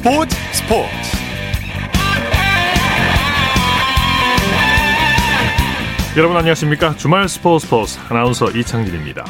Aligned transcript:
스포츠 0.00 0.34
스포츠. 0.52 0.88
여러분 6.16 6.38
안녕하십니까? 6.38 6.96
주말 6.96 7.28
스포츠 7.28 7.66
스포츠 7.66 7.98
아나운서 8.08 8.50
이창진입니다. 8.50 9.26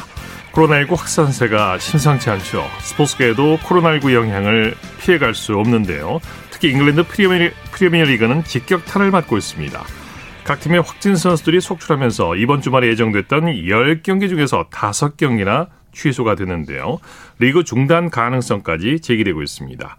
코로나19 0.53 0.91
확산세가 0.91 1.77
심상치 1.77 2.29
않죠. 2.29 2.65
스포츠계에도 2.79 3.57
코로나19 3.57 4.13
영향을 4.13 4.75
피해갈 5.01 5.35
수 5.35 5.57
없는데요. 5.57 6.21
특히 6.51 6.69
잉글랜드 6.69 7.03
프리미어, 7.03 7.49
프리미어 7.73 8.05
리그는 8.05 8.45
직격탄을 8.45 9.11
맞고 9.11 9.37
있습니다. 9.37 9.83
각 10.45 10.61
팀의 10.61 10.83
확진 10.83 11.17
선수들이 11.17 11.59
속출하면서 11.59 12.37
이번 12.37 12.61
주말에 12.61 12.87
예정됐던 12.87 13.47
10경기 13.47 14.29
중에서 14.29 14.69
5경기나 14.69 15.67
취소가 15.91 16.35
되는데요. 16.35 16.99
리그 17.39 17.65
중단 17.65 18.09
가능성까지 18.09 19.01
제기되고 19.01 19.41
있습니다. 19.41 19.97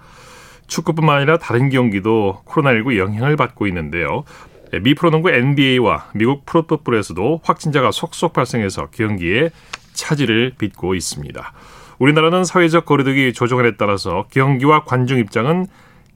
축구뿐만 0.66 1.16
아니라 1.16 1.38
다른 1.38 1.68
경기도 1.68 2.42
코로나19 2.46 2.98
영향을 2.98 3.36
받고 3.36 3.66
있는데요. 3.66 4.24
미 4.82 4.94
프로농구 4.94 5.30
NBA와 5.30 6.10
미국 6.14 6.46
프로토볼에서도 6.46 7.40
확진자가 7.44 7.90
속속 7.90 8.32
발생해서 8.32 8.88
경기에 8.90 9.50
차질을 9.92 10.52
빚고 10.56 10.94
있습니다. 10.94 11.52
우리나라는 11.98 12.44
사회적 12.44 12.86
거리두기 12.86 13.32
조정안에 13.34 13.76
따라서 13.76 14.26
경기와 14.30 14.84
관중 14.84 15.18
입장은 15.18 15.66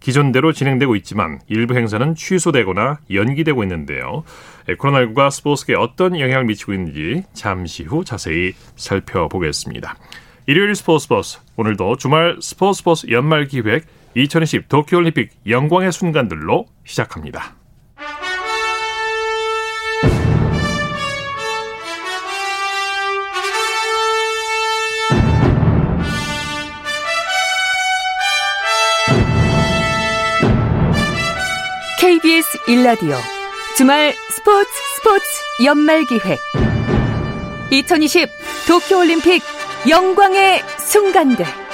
기존대로 0.01 0.53
진행되고 0.53 0.97
있지만 0.97 1.41
일부 1.49 1.75
행사는 1.75 2.15
취소되거나 2.15 2.99
연기되고 3.11 3.63
있는데요. 3.65 4.25
코로나19가 4.67 5.31
스포츠계에 5.31 5.77
어떤 5.77 6.19
영향을 6.19 6.45
미치고 6.45 6.73
있는지 6.73 7.25
잠시 7.35 7.83
후 7.83 8.05
자세히 8.05 8.55
살펴보겠습니다. 8.77 9.97
일요일 10.47 10.75
스포츠 10.75 11.09
버스 11.09 11.41
오늘도 11.57 11.97
주말 11.97 12.37
스포츠 12.41 12.83
버스 12.85 13.07
연말 13.11 13.47
기획 13.47 13.85
2020 14.17 14.69
도쿄올림픽 14.69 15.31
영광의 15.47 15.93
순간들로 15.93 16.67
시작합니다. 16.85 17.55
1라디오. 32.67 33.17
주말 33.77 34.13
스포츠 34.31 34.69
스포츠 34.97 35.25
연말 35.65 36.05
기획. 36.05 36.39
2020 37.71 38.29
도쿄올림픽 38.67 39.43
영광의 39.89 40.63
순간들 40.79 41.66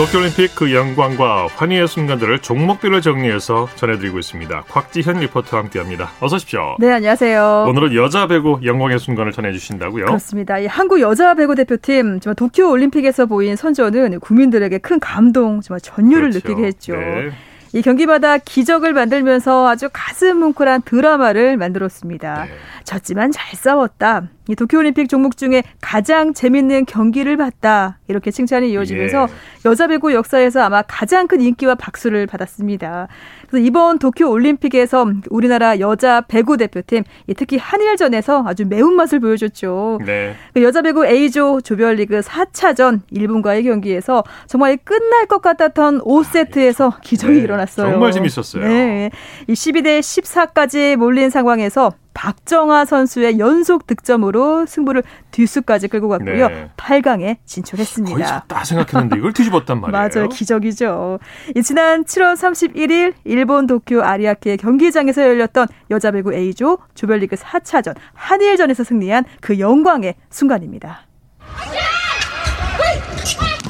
도쿄올림픽 0.00 0.54
그 0.54 0.72
영광과 0.72 1.48
환희의 1.56 1.86
순간들을 1.86 2.38
종목별로 2.38 3.02
정리해서 3.02 3.68
전해드리고 3.74 4.18
있습니다. 4.18 4.64
곽지현 4.66 5.18
리포터와 5.18 5.64
함께합니다. 5.64 6.08
어서 6.22 6.36
오십시오. 6.36 6.76
네, 6.78 6.90
안녕하세요. 6.90 7.66
오늘은 7.68 7.94
여자 7.94 8.26
배구 8.26 8.60
영광의 8.64 8.98
순간을 8.98 9.32
전해주신다고요? 9.32 10.06
그렇습니다. 10.06 10.58
이 10.58 10.64
한국 10.64 11.02
여자 11.02 11.34
배구 11.34 11.54
대표팀 11.54 12.20
정말 12.20 12.34
도쿄 12.34 12.70
올림픽에서 12.70 13.26
보인 13.26 13.56
선전은 13.56 14.20
국민들에게 14.20 14.78
큰 14.78 15.00
감동, 15.00 15.60
정말 15.60 15.82
전율을 15.82 16.30
그렇죠. 16.30 16.48
느끼게 16.48 16.66
했죠. 16.66 16.96
네. 16.96 17.32
이 17.74 17.82
경기마다 17.82 18.38
기적을 18.38 18.94
만들면서 18.94 19.68
아주 19.68 19.90
가슴 19.92 20.38
뭉클한 20.38 20.80
드라마를 20.86 21.58
만들었습니다. 21.58 22.44
네. 22.44 22.50
졌지만 22.84 23.32
잘 23.32 23.54
싸웠다. 23.54 24.22
이 24.50 24.56
도쿄올림픽 24.56 25.08
종목 25.08 25.36
중에 25.36 25.62
가장 25.80 26.34
재밌는 26.34 26.84
경기를 26.86 27.36
봤다. 27.36 27.98
이렇게 28.08 28.32
칭찬이 28.32 28.72
이어지면서 28.72 29.28
예. 29.28 29.68
여자 29.68 29.86
배구 29.86 30.12
역사에서 30.12 30.60
아마 30.60 30.82
가장 30.82 31.28
큰 31.28 31.40
인기와 31.40 31.76
박수를 31.76 32.26
받았습니다. 32.26 33.06
그래서 33.48 33.64
이번 33.64 34.00
도쿄올림픽에서 34.00 35.06
우리나라 35.30 35.78
여자 35.78 36.22
배구 36.22 36.56
대표팀 36.56 37.04
특히 37.36 37.58
한일전에서 37.58 38.42
아주 38.44 38.66
매운맛을 38.66 39.20
보여줬죠. 39.20 40.00
네. 40.04 40.34
그 40.52 40.64
여자 40.64 40.82
배구 40.82 41.06
A조 41.06 41.60
조별리그 41.60 42.18
4차전 42.20 43.02
일본과의 43.12 43.62
경기에서 43.62 44.24
정말 44.48 44.76
끝날 44.78 45.26
것 45.26 45.40
같았던 45.40 46.00
5세트에서 46.00 47.00
기적이 47.02 47.34
네, 47.34 47.40
일어났어요. 47.42 47.92
정말 47.92 48.10
재밌었어요. 48.10 48.66
네. 48.66 49.10
이 49.46 49.52
12대 49.52 50.00
14까지 50.00 50.96
몰린 50.96 51.30
상황에서 51.30 51.92
박정아 52.12 52.84
선수의 52.84 53.38
연속 53.38 53.86
득점으로 53.86 54.66
승부를 54.66 55.02
뒷수까지 55.30 55.88
끌고 55.88 56.08
갔고요. 56.08 56.48
네. 56.48 56.70
8강에 56.76 57.36
진출했습니다. 57.46 58.14
거의 58.16 58.26
졌다 58.26 58.64
생각했는데 58.64 59.16
이걸 59.18 59.32
뒤집었단 59.32 59.80
말이에요. 59.82 60.08
맞아요. 60.14 60.28
기적이죠. 60.28 61.18
이 61.54 61.62
지난 61.62 62.04
7월 62.04 62.34
31일 62.34 63.14
일본 63.24 63.66
도쿄 63.66 64.02
아리아케 64.02 64.56
경기장에서 64.56 65.22
열렸던 65.22 65.68
여자 65.90 66.10
배구 66.10 66.34
A조 66.34 66.78
조별리그 66.94 67.36
4차전 67.36 67.94
한일전에서 68.14 68.84
승리한 68.84 69.24
그 69.40 69.58
영광의 69.58 70.14
순간입니다. 70.30 71.06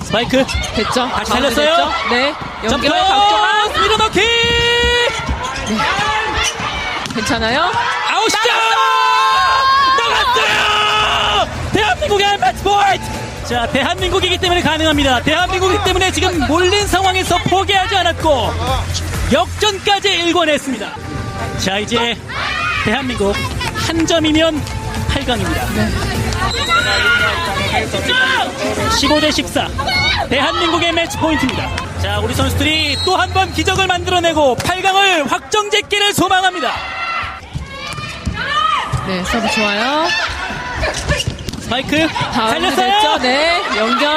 스파이크 0.02 0.44
됐죠? 0.74 1.06
다시 1.08 1.30
살렸어요? 1.30 1.66
됐죠? 1.68 1.88
네. 2.10 2.32
점프 2.68 2.86
연결 2.86 3.00
박정아 3.00 3.82
밀어넣기 3.82 4.20
괜찮아요? 7.14 7.70
아웃시죠! 8.20 8.50
나갔어요! 9.98 11.48
대한민국의 11.72 12.38
매치 12.38 12.62
포인트! 12.62 13.46
자 13.48 13.66
대한민국이기 13.68 14.38
때문에 14.38 14.60
가능합니다. 14.62 15.22
대한민국이기 15.22 15.82
때문에 15.84 16.12
지금 16.12 16.46
몰린 16.46 16.86
상황에서 16.86 17.36
포기하지 17.48 17.96
않았고 17.96 18.52
역전까지 19.32 20.08
일궈냈습니다. 20.08 20.86
자 21.58 21.78
이제 21.78 22.16
대한민국 22.84 23.34
한 23.86 24.06
점이면 24.06 24.62
8강입니다. 25.08 25.66
15대 29.00 29.32
14 29.32 29.68
대한민국의 30.28 30.92
매치 30.92 31.16
포인트입니다. 31.18 31.68
자, 32.00 32.18
우리 32.20 32.32
선수들이 32.34 32.96
또 33.04 33.16
한 33.16 33.30
번 33.32 33.52
기적을 33.52 33.86
만들어내고 33.86 34.56
8강을 34.56 35.28
확정짓기를 35.28 36.14
소망합니다. 36.14 36.72
네, 39.10 39.24
서브 39.24 39.50
좋아요. 39.50 40.06
스파이크 41.58 42.06
살렸어요. 42.32 42.76
됐죠? 42.76 43.18
네. 43.18 43.60
연결. 43.76 44.08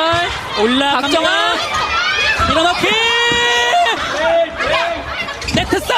올라갑니다. 0.61 1.01
박정아. 1.01 1.53
밀어넣기. 2.47 2.87
네트 5.55 5.79
싸. 5.79 5.95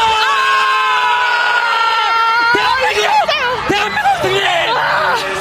대한민국 2.53 3.03
대한민국 3.67 4.09
승리. 4.21 4.39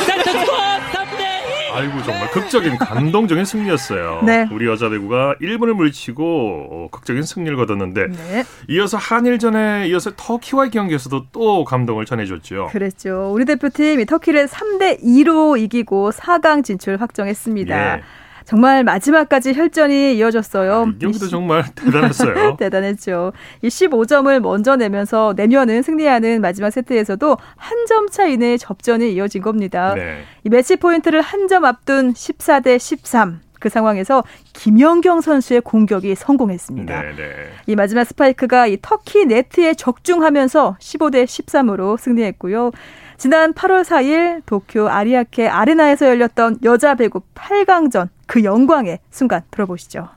세트 0.04 0.32
스코어 0.32 0.76
3대 0.92 1.20
2. 1.22 1.76
아이고 1.76 1.93
정말 2.04 2.30
극적인 2.30 2.78
감동적인 2.78 3.44
승리였어요. 3.44 4.22
네. 4.26 4.48
우리 4.52 4.66
여자 4.66 4.88
배구가 4.88 5.36
일본을 5.40 5.74
물리치고 5.74 6.68
어, 6.70 6.88
극적인 6.90 7.22
승리를 7.22 7.56
거뒀는데 7.56 8.08
네. 8.08 8.44
이어서 8.68 8.96
한일전에 8.96 9.88
이어서 9.88 10.12
터키와의 10.16 10.70
경기에서도 10.70 11.26
또 11.32 11.64
감동을 11.64 12.04
전해줬죠. 12.04 12.68
그랬죠. 12.70 13.30
우리 13.32 13.44
대표팀이 13.44 14.06
터키를 14.06 14.46
3대 14.46 15.02
2로 15.02 15.58
이기고 15.58 16.10
4강 16.10 16.64
진출 16.64 16.96
확정했습니다. 17.00 17.96
예. 17.96 18.02
정말 18.44 18.84
마지막까지 18.84 19.54
혈전이 19.54 20.16
이어졌어요. 20.16 20.92
이 20.96 20.98
경기도 20.98 21.28
정말 21.28 21.64
대단했어요. 21.74 22.56
대단했죠. 22.60 23.32
이 23.62 23.68
15점을 23.68 24.38
먼저 24.40 24.76
내면서 24.76 25.32
내년은 25.36 25.82
승리하는 25.82 26.40
마지막 26.40 26.70
세트에서도 26.70 27.36
한 27.56 27.86
점 27.86 28.08
차 28.10 28.26
이내의 28.26 28.58
접전이 28.58 29.12
이어진 29.14 29.42
겁니다. 29.42 29.94
네. 29.94 30.22
이 30.44 30.48
매치 30.48 30.76
포인트를 30.76 31.20
한 31.20 31.48
점 31.48 31.64
앞둔 31.64 32.12
14대 32.14 32.78
13. 32.78 33.40
그 33.60 33.68
상황에서 33.70 34.22
김연경 34.52 35.20
선수의 35.22 35.62
공격이 35.62 36.14
성공했습니다. 36.14 37.02
네, 37.02 37.08
네. 37.16 37.32
이 37.66 37.74
마지막 37.76 38.04
스파이크가 38.04 38.66
이 38.66 38.76
터키 38.82 39.24
네트에 39.24 39.72
적중하면서 39.74 40.76
15대 40.80 41.24
13으로 41.24 41.98
승리했고요. 41.98 42.72
지난 43.16 43.52
8월 43.54 43.84
4일 43.84 44.42
도쿄 44.46 44.88
아리아케 44.88 45.48
아레나에서 45.48 46.06
열렸던 46.06 46.58
여자 46.64 46.94
배구 46.94 47.20
8강전 47.34 48.08
그 48.26 48.42
영광의 48.44 48.98
순간 49.10 49.42
들어보시죠. 49.50 50.08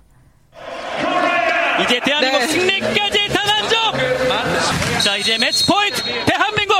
이제 1.83 1.99
대한민국 1.99 2.39
네. 2.39 2.47
승리까지 2.47 3.27
단 3.29 3.47
한 3.47 3.69
점. 3.69 3.93
자 5.03 5.15
이제 5.17 5.37
매치 5.37 5.65
포인트 5.67 6.01
대한민국 6.25 6.73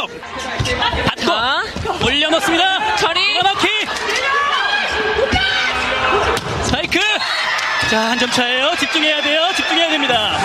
자. 1.18 1.62
받고 1.86 2.06
올려놓습니다. 2.06 2.96
처리. 2.96 3.20
밀어넣기. 3.28 3.68
스파이크. 6.64 7.00
자 7.90 8.10
한 8.10 8.20
점 8.20 8.30
차예요. 8.32 8.76
집중해야 8.76 9.22
돼요. 9.22 9.42
집중해야 9.56 9.90
됩니다. 9.90 10.38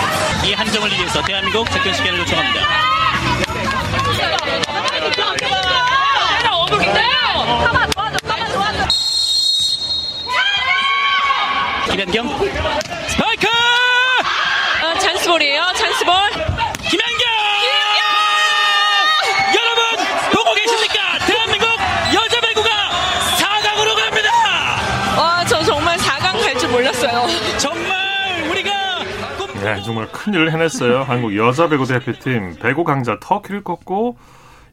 이 0.45 0.53
한 0.53 0.67
점을 0.67 0.89
위해서 0.91 1.21
대한민국 1.23 1.65
작전 1.71 1.93
시간을 1.93 2.19
요청합니다. 2.19 2.61
김연경 11.89 12.27
스파이크 13.07 13.47
아, 14.81 14.93
찬스볼이에요. 14.99 15.61
찬스볼. 15.75 16.13
김연경 16.89 17.27
여러분 19.55 20.05
보고 20.33 20.53
계십니까 20.55 21.17
대한민국 21.27 21.67
여자 22.13 22.41
배구가 22.41 22.69
4강으로 23.39 23.95
갑니다 23.95 24.29
와, 25.19 25.45
저 25.45 25.63
정말 25.63 25.97
4강 25.97 26.41
갈 26.41 26.57
줄 26.57 26.69
몰랐어요. 26.69 27.27
정말 27.59 28.43
우리가 28.49 28.71
꿈 29.37 29.53
네, 29.63 29.81
정말 29.83 30.07
큰일을 30.11 30.51
해냈어요. 30.51 31.03
한국 31.03 31.35
여자 31.37 31.67
배구 31.69 31.85
대표팀 31.85 32.57
배구 32.59 32.83
강자 32.83 33.17
터키를 33.21 33.63
꺾고 33.63 34.17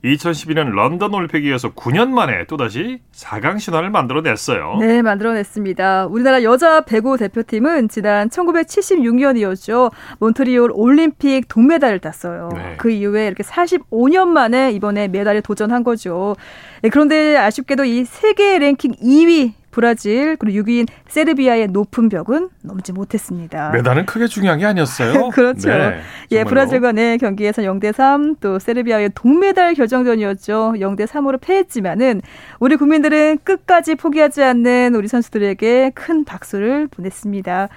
2012년 0.05 0.71
런던 0.71 1.13
올림픽에 1.13 1.49
이어서 1.49 1.73
9년 1.73 2.09
만에 2.09 2.47
또다시 2.47 3.01
4강 3.13 3.59
신화를 3.61 3.91
만들어냈어요. 3.91 4.79
네, 4.81 5.03
만들어냈습니다. 5.03 6.07
우리나라 6.07 6.43
여자 6.43 6.81
배구 6.81 7.19
대표팀은 7.19 7.89
지난 7.89 8.29
1976년이었죠. 8.29 9.91
몬트리올 10.19 10.71
올림픽 10.73 11.49
동메달을 11.49 11.99
땄어요. 11.99 12.51
네. 12.55 12.75
그 12.79 12.91
이후에 12.91 13.27
이렇게 13.27 13.43
45년 13.43 14.29
만에 14.29 14.73
이번에 14.73 15.09
메달에 15.09 15.41
도전한 15.41 15.85
거죠. 15.85 16.35
네, 16.83 16.89
그런데 16.89 17.37
아쉽게도 17.37 17.85
이 17.85 18.05
세계 18.05 18.59
랭킹 18.59 18.93
2위 18.93 19.60
브라질 19.71 20.37
그리고 20.37 20.63
6위인 20.63 20.89
세르비아의 21.09 21.69
높은 21.69 22.09
벽은 22.09 22.51
넘지 22.63 22.93
못했습니다. 22.93 23.71
메달은 23.71 24.07
크게 24.07 24.27
중요한 24.27 24.59
게 24.59 24.67
아니었어요. 24.67 25.31
그렇죠. 25.35 25.69
네, 25.69 26.01
예. 26.33 26.45
브라질과 26.45 26.93
의 26.97 27.19
경기에서 27.19 27.63
0대 27.63 27.93
3, 27.93 28.37
또 28.41 28.59
세르비아의 28.59 29.11
동메달 29.15 29.75
결정전이었죠. 29.75 30.75
0대 30.77 31.07
3으로 31.07 31.41
패했지만은 31.41 32.21
우리 32.59 32.77
국민들은 32.77 33.39
끝까지 33.45 33.95
포기하지 33.95 34.43
않는 34.43 34.95
우리 34.95 35.09
선수들에게 35.09 35.93
큰 35.95 36.25
박수를 36.25 36.89
보냈습니다. 36.89 37.69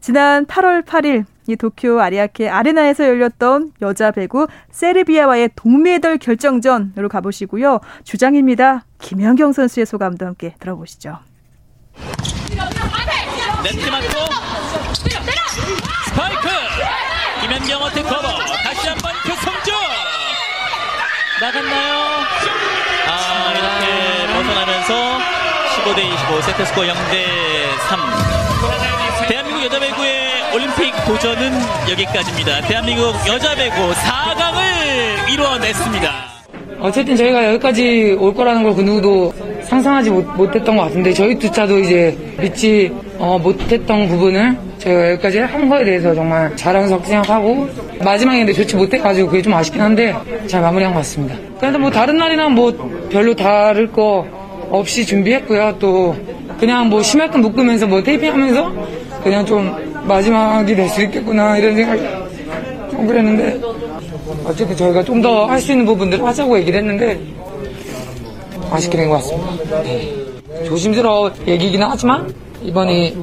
지난 0.00 0.46
8월 0.46 0.84
8일 0.84 1.24
이 1.46 1.56
도쿄 1.56 2.00
아리아케 2.00 2.48
아레나에서 2.48 3.04
열렸던 3.04 3.72
여자 3.82 4.12
배구 4.12 4.46
세르비아와의 4.70 5.50
동메달 5.56 6.18
결정전으로 6.18 7.08
가보시고요. 7.08 7.80
주장입니다. 8.04 8.84
김연경 8.98 9.52
선수의 9.52 9.86
소감도 9.86 10.26
함께 10.26 10.54
들어보시죠. 10.58 11.29
네트 13.62 13.88
맞고. 13.88 14.26
스파이크. 16.06 16.48
김연경 17.40 17.82
어택 17.82 18.02
커버. 18.04 18.38
다시 18.64 18.88
한번 18.88 19.12
그 19.22 19.34
성주. 19.36 19.72
나갔나요? 21.40 22.24
아 23.08 23.52
이렇게 23.52 24.26
벗어나면서 24.34 25.18
15대 25.76 25.98
25 26.14 26.42
세트 26.42 26.66
스코어 26.66 26.84
0대 26.84 27.78
3 27.88 29.26
대한민국 29.28 29.64
여자 29.64 29.78
배구의 29.80 30.52
올림픽 30.52 30.92
도전은 31.06 31.88
여기까지입니다. 31.90 32.60
대한민국 32.62 33.14
여자 33.26 33.54
배구 33.54 33.92
4강을 33.94 35.30
이루어냈습니다 35.30 36.39
어쨌든 36.80 37.16
저희가 37.16 37.46
여기까지 37.48 38.16
올 38.18 38.34
거라는 38.34 38.62
걸 38.62 38.74
그 38.74 38.80
누구도 38.82 39.32
상상하지 39.64 40.10
못, 40.10 40.24
못했던 40.36 40.76
것 40.76 40.84
같은데 40.84 41.12
저희 41.12 41.38
두차도 41.38 41.78
이제 41.80 42.16
믿지 42.40 42.90
어, 43.18 43.38
못했던 43.42 44.08
부분을 44.08 44.56
저희가 44.78 45.10
여기까지 45.12 45.38
한 45.40 45.68
거에 45.68 45.84
대해서 45.84 46.14
정말 46.14 46.54
자랑스럽게 46.56 47.06
생각하고 47.08 47.68
마지막에 48.02 48.38
근데 48.38 48.52
좋지 48.52 48.76
못해가지고 48.76 49.28
그게 49.28 49.42
좀 49.42 49.52
아쉽긴 49.54 49.82
한데 49.82 50.14
잘 50.46 50.62
마무리한 50.62 50.92
것 50.94 51.00
같습니다. 51.00 51.34
그래도 51.58 51.78
뭐 51.78 51.90
다른 51.90 52.16
날이나 52.16 52.48
뭐 52.48 52.72
별로 53.10 53.34
다를 53.34 53.90
거 53.92 54.26
없이 54.70 55.04
준비했고요. 55.04 55.76
또 55.78 56.16
그냥 56.58 56.88
뭐 56.88 57.02
심할 57.02 57.30
건 57.30 57.42
묶으면서 57.42 57.86
뭐 57.86 58.02
테이핑하면서 58.02 58.72
그냥 59.22 59.44
좀 59.44 59.74
마지막이 60.06 60.74
될 60.74 60.88
수 60.88 61.02
있겠구나 61.02 61.58
이런 61.58 61.76
생각이 61.76 62.02
좀 62.90 63.06
그랬는데 63.06 63.60
어쨌든 64.44 64.76
저희가 64.76 65.04
좀 65.04 65.20
더 65.22 65.46
할 65.46 65.60
수 65.60 65.72
있는 65.72 65.84
부분들을 65.86 66.24
하자고 66.24 66.58
얘기를 66.58 66.78
했는데 66.80 67.20
아쉽게 68.70 68.96
된 68.98 69.08
것 69.08 69.16
같습니다. 69.16 69.82
네. 69.82 70.12
조심스러워 70.66 71.30
얘기긴 71.46 71.82
하지만 71.82 72.32
이번이 72.62 73.16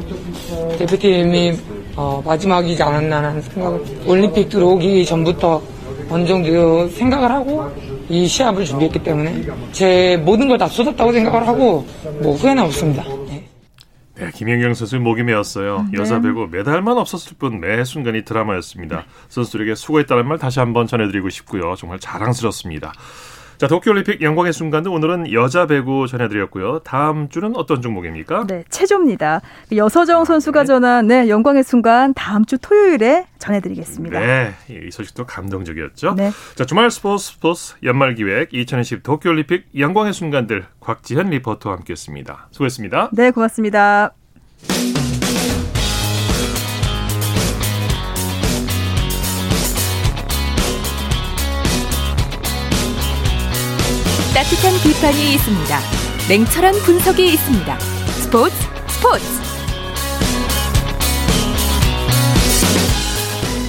대표팀이 0.78 1.54
어, 1.96 2.22
마지막이지 2.26 2.82
않았나라는 2.84 3.42
생각을 3.42 3.82
올림픽 4.06 4.50
들어오기 4.50 5.06
전부터 5.06 5.62
어느 6.10 6.26
정도 6.28 6.88
생각을 6.90 7.32
하고 7.32 7.66
이 8.10 8.26
시합을 8.28 8.64
준비했기 8.66 9.00
때문에 9.00 9.44
제 9.72 10.18
모든 10.24 10.48
걸 10.48 10.58
다 10.58 10.68
쏟았다고 10.68 11.12
생각을 11.12 11.48
하고 11.48 11.86
뭐 12.22 12.34
후회는 12.36 12.64
없습니다. 12.64 13.04
네. 14.18 14.26
네, 14.26 14.32
김연경 14.32 14.74
선수 14.74 15.00
목이 15.00 15.24
메었어요. 15.24 15.88
여자 15.94 16.20
배구 16.22 16.48
메달만 16.52 16.98
없었을 16.98 17.38
뿐 17.38 17.60
매 17.60 17.84
순간이 17.84 18.24
드라마였습니다. 18.26 19.06
선수들에게 19.30 19.76
수고했다는 19.76 20.28
말 20.28 20.38
다시 20.40 20.60
한번 20.60 20.88
전해드리고 20.88 21.30
싶고요. 21.30 21.76
정말 21.76 22.00
자랑스럽습니다. 22.00 22.94
자, 23.58 23.68
도쿄올림픽 23.68 24.22
영광의 24.22 24.54
순간도 24.54 24.92
오늘은 24.92 25.34
여자 25.34 25.66
배구 25.66 26.08
전해드렸고요. 26.08 26.80
다음 26.80 27.28
주는 27.28 27.56
어떤 27.56 27.82
종목입니까? 27.82 28.46
네, 28.46 28.64
체조입니다. 28.70 29.42
여서정 29.76 30.26
선수가 30.26 30.66
전한 30.66 31.08
네, 31.08 31.28
영광의 31.28 31.64
순간 31.64 32.14
다음 32.14 32.46
주 32.46 32.60
토요일에 32.60 33.26
전해드리겠습니다. 33.40 34.20
네, 34.20 34.54
이 34.70 34.92
소식도 34.92 35.26
감동적이었죠. 35.26 36.14
네. 36.16 36.30
자, 36.54 36.66
주말 36.66 36.92
스포츠 36.92 37.34
스포츠 37.34 37.76
연말 37.84 38.14
기획 38.14 38.54
2020 38.54 39.02
도쿄올림픽 39.02 39.70
영광의 39.76 40.14
순간들 40.14 40.66
곽지현 40.80 41.32
리포터와 41.32 41.78
함께했습니다. 41.78 42.50
수고했습니다. 42.52 43.10
네, 43.14 43.32
고맙습니다. 43.32 44.14
따뜻한 54.48 54.72
비판이 54.82 55.34
있습니다. 55.34 55.80
냉철한 56.30 56.76
분석이 56.86 57.34
있습니다. 57.34 57.80
스포츠 57.80 58.56
스포츠 58.88 59.26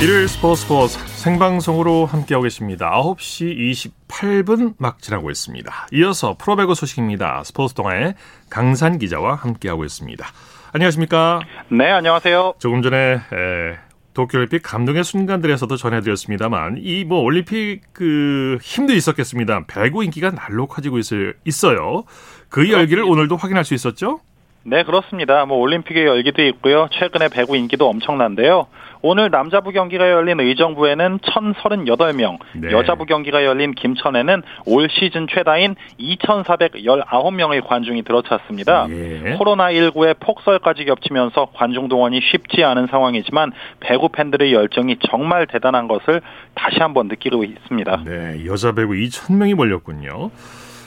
일요일 0.00 0.28
스포츠 0.28 0.62
스포츠 0.62 0.98
생방송으로 1.16 2.06
함께하고 2.06 2.44
계십니다. 2.44 2.92
9시 2.92 3.90
28분 4.08 4.74
막 4.78 5.02
지나고 5.02 5.32
있습니다. 5.32 5.88
이어서 5.94 6.36
프로배구 6.38 6.76
소식입니다. 6.76 7.42
스포츠 7.44 7.74
동아의 7.74 8.14
강산 8.48 8.98
기자와 8.98 9.34
함께하고 9.34 9.84
있습니다. 9.84 10.24
안녕하십니까? 10.72 11.40
네, 11.72 11.90
안녕하세요. 11.90 12.54
조금 12.60 12.82
전에 12.82 13.14
에, 13.14 13.78
도쿄올림픽 14.18 14.62
감동의 14.64 15.04
순간들에서도 15.04 15.76
전해드렸습니다만 15.76 16.78
이 16.82 17.04
뭐 17.04 17.20
올림픽 17.20 17.82
그 17.92 18.58
힘도 18.60 18.92
있었겠습니다. 18.92 19.64
배구 19.68 20.02
인기가 20.04 20.30
날로 20.30 20.66
커지고 20.66 20.98
있을, 20.98 21.34
있어요. 21.46 22.02
그 22.48 22.70
열기를 22.70 23.04
오늘도 23.04 23.36
확인할 23.36 23.64
수 23.64 23.74
있었죠? 23.74 24.20
네, 24.64 24.82
그렇습니다. 24.82 25.46
뭐 25.46 25.58
올림픽의 25.58 26.04
열기도 26.04 26.42
있고요. 26.48 26.88
최근에 26.92 27.28
배구 27.28 27.56
인기도 27.56 27.88
엄청난데요. 27.88 28.66
오늘 29.02 29.30
남자부 29.30 29.72
경기가 29.72 30.10
열린 30.10 30.40
의정부에는 30.40 31.18
1,038명, 31.18 32.38
네. 32.54 32.72
여자부 32.72 33.06
경기가 33.06 33.44
열린 33.44 33.74
김천에는 33.74 34.42
올 34.66 34.88
시즌 34.90 35.26
최다인 35.28 35.76
2,419명의 36.00 37.66
관중이 37.66 38.02
들어찼습니다. 38.02 38.86
예. 38.90 39.36
코로나19의 39.38 40.16
폭설까지 40.20 40.84
겹치면서 40.84 41.48
관중 41.54 41.88
동원이 41.88 42.20
쉽지 42.20 42.64
않은 42.64 42.88
상황이지만 42.88 43.52
배구 43.80 44.08
팬들의 44.10 44.52
열정이 44.52 44.96
정말 45.10 45.46
대단한 45.46 45.88
것을 45.88 46.20
다시 46.54 46.78
한번 46.80 47.08
느끼고 47.08 47.44
있습니다. 47.44 48.02
네, 48.04 48.46
여자 48.46 48.72
배구 48.72 48.94
2,000명이 48.94 49.54
몰렸군요. 49.54 50.30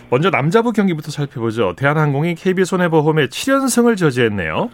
먼저 0.09 0.29
남자부 0.29 0.73
경기부터 0.73 1.09
살펴보죠. 1.09 1.73
대한항공이 1.77 2.35
KB손해보험에 2.35 3.27
7연승을 3.27 3.95
저지했네요. 3.95 4.69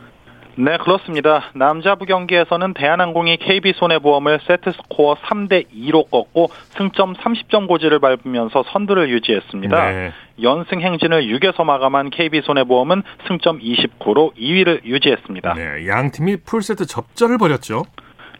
네, 0.60 0.78
그렇습니다. 0.78 1.52
남자부 1.54 2.06
경기에서는 2.06 2.74
대한항공이 2.74 3.38
KB손해보험을 3.38 4.40
세트스코어 4.48 5.16
3대 5.16 5.68
2로 5.72 6.10
꺾고 6.10 6.50
승점 6.76 7.14
30점 7.14 7.68
고지를 7.68 8.00
밟으면서 8.00 8.64
선두를 8.72 9.10
유지했습니다. 9.10 9.92
네. 9.92 10.12
연승 10.42 10.82
행진을 10.82 11.28
6에서 11.28 11.64
마감한 11.64 12.10
KB손해보험은 12.10 13.04
승점 13.28 13.60
29로 13.60 14.36
2위를 14.36 14.84
유지했습니다. 14.84 15.54
네, 15.54 15.88
양 15.88 16.10
팀이 16.12 16.38
풀세트 16.38 16.88
접전을 16.88 17.38
벌였죠. 17.38 17.84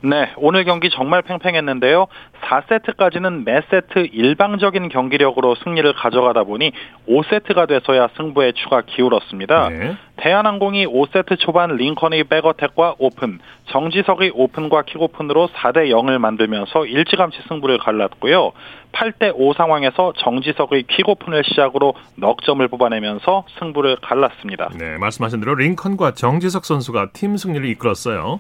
네, 0.02 0.32
오늘 0.38 0.64
경기 0.64 0.90
정말 0.90 1.22
팽팽했는데요. 1.22 2.08
4세트까지는 2.42 3.46
매 3.46 3.62
세트 3.70 4.10
일방적인 4.12 4.90
경기력으로 4.90 5.56
승리를 5.64 5.92
가져가다 5.94 6.44
보니 6.44 6.72
5세트가 7.10 7.68
돼서야 7.68 8.10
승부의 8.16 8.54
추가 8.54 8.82
기울었습니다. 8.82 9.70
네. 9.70 9.98
대한항공이 10.18 10.88
5세트 10.88 11.40
초반 11.40 11.76
링컨의 11.76 12.26
백어택과 12.26 12.96
오픈, 13.00 13.40
정지석의 13.70 14.32
오픈과 14.34 14.84
퀵오픈으로 14.84 15.50
4대 15.50 15.90
0을 15.90 16.18
만들면서 16.18 16.86
일찌감치 16.86 17.40
승부를 17.48 17.78
갈랐고요. 17.80 18.52
8대 18.94 19.32
5 19.36 19.54
상황에서 19.54 20.14
정지석의 20.18 20.84
퀵오픈을 20.84 21.44
시작으로 21.44 21.94
넉 22.16 22.42
점을 22.44 22.66
뽑아내면서 22.68 23.46
승부를 23.60 23.98
갈랐습니다. 24.02 24.70
네, 24.78 24.98
말씀하신 24.98 25.40
대로 25.40 25.56
링컨과 25.56 26.14
정지석 26.14 26.66
선수가 26.66 27.10
팀 27.14 27.38
승리를 27.38 27.68
이끌었어요. 27.70 28.40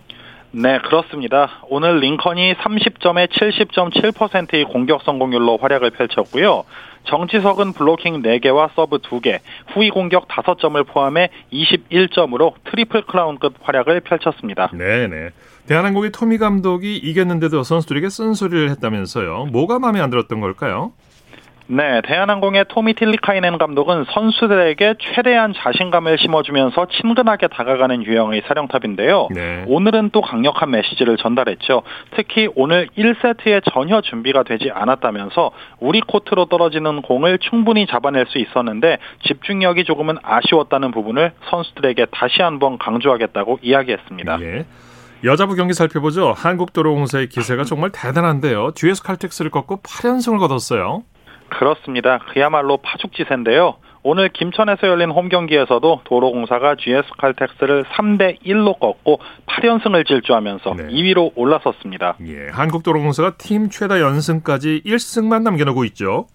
네, 0.51 0.80
그렇습니다. 0.80 1.63
오늘 1.70 2.00
링컨이 2.00 2.56
30점에 2.56 3.30
70.7%의 3.30 4.63
공격 4.63 5.04
성공률로 5.04 5.58
활약을 5.58 5.92
펼쳤고요. 5.92 6.63
정지석은 7.04 7.74
블로킹 7.74 8.22
4개와 8.22 8.70
서브 8.75 8.98
2개, 8.98 9.39
후위 9.74 9.89
공격 9.89 10.27
5점을 10.27 10.86
포함해 10.88 11.30
21점으로 11.51 12.54
트리플 12.66 13.04
크라운급 13.04 13.56
활약을 13.62 14.01
펼쳤습니다. 14.01 14.70
네, 14.74 15.08
네. 15.08 15.30
대한항공의 15.68 16.12
토미 16.12 16.38
감독이 16.38 16.96
이겼는데도 16.98 17.63
선수들에게 17.63 18.10
쓴소리를 18.10 18.70
했다면서요. 18.72 19.48
뭐가 19.51 19.80
마음에 19.80 20.00
안 20.00 20.10
들었던 20.10 20.39
걸까요? 20.39 20.94
네, 21.70 22.02
대한항공의 22.06 22.66
토미 22.70 22.94
틸리카이넨 22.94 23.58
감독은 23.58 24.06
선수들에게 24.14 24.96
최대한 25.00 25.54
자신감을 25.54 26.18
심어주면서 26.18 26.88
친근하게 26.88 27.48
다가가는 27.48 28.06
유형의 28.06 28.44
사령탑인데요. 28.48 29.28
네. 29.34 29.66
오늘은 29.68 30.12
또 30.12 30.22
강력한 30.22 30.72
메시지를 30.72 31.18
전달했죠. 31.18 31.84
특히 32.16 32.48
오늘 32.56 32.88
1세트에 32.98 33.62
전혀 33.74 34.00
준비가 34.00 34.44
되지 34.44 34.72
않았다면서 34.74 35.52
우리 35.80 36.00
코트로 36.00 36.46
떨어지는 36.46 37.02
공을 37.02 37.40
충분히 37.40 37.86
잡아낼 37.86 38.26
수 38.28 38.38
있었는데 38.38 38.98
집중력이 39.28 39.84
조금은 39.84 40.18
아쉬웠다는 40.24 40.92
부분을 40.92 41.34
선수들에게 41.50 42.08
다시 42.12 42.42
한번 42.42 42.78
강조하겠다고 42.78 43.60
이야기했습니다. 43.62 44.40
예. 44.42 44.66
여자부 45.26 45.56
경기 45.56 45.74
살펴보죠. 45.74 46.32
한국도로공사의 46.32 47.28
기세가 47.28 47.66
정말 47.66 47.90
대단한데요. 47.92 48.72
GS 48.76 49.04
칼텍스를 49.04 49.52
꺾고 49.52 49.82
8연승을 49.82 50.40
거뒀어요. 50.40 51.04
그렇습니다. 51.50 52.20
그야말로 52.34 52.77
파죽지세인데요. 52.77 53.75
오늘 54.04 54.30
김천에서 54.30 54.88
열린 54.88 55.12
홈 55.12 55.27
경기에서도 55.27 56.01
도로공사가 56.06 56.75
GS 56.75 57.10
칼텍스를 57.18 57.84
3대 57.84 58.42
1로 58.42 58.80
꺾고 58.80 59.20
8연승을 59.48 60.08
질주하면서 60.08 60.75
네. 60.75 60.84
2위로 60.88 61.34
올라섰습니다. 61.36 62.16
예, 62.25 62.48
한국도로공사가 62.51 63.36
팀 63.38 63.70
최다 63.70 64.00
연승까지 64.00 64.84
1승만 64.86 65.42
남겨놓고 65.42 65.84
있죠. 65.86 66.27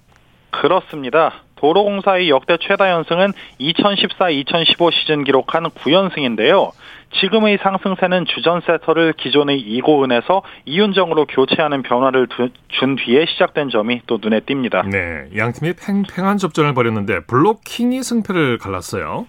그렇습니다. 0.50 1.32
도로공사의 1.62 2.28
역대 2.28 2.56
최다 2.60 2.90
연승은 2.90 3.32
2014-2015 3.60 4.92
시즌 4.92 5.22
기록한 5.24 5.62
9연승인데요. 5.64 6.72
지금의 7.20 7.58
상승세는 7.62 8.24
주전 8.26 8.62
세터를 8.66 9.12
기존의 9.12 9.60
이고은에서 9.60 10.42
이윤정으로 10.64 11.26
교체하는 11.26 11.82
변화를 11.82 12.26
두- 12.26 12.48
준 12.68 12.96
뒤에 12.96 13.26
시작된 13.26 13.70
점이 13.70 14.00
또 14.08 14.18
눈에 14.20 14.40
띕니다. 14.40 14.88
네, 14.90 15.28
양 15.36 15.52
팀이 15.52 15.74
팽팽한 15.74 16.38
접전을 16.38 16.74
벌였는데 16.74 17.20
블로킹이 17.26 18.02
승패를 18.02 18.58
갈랐어요. 18.58 19.26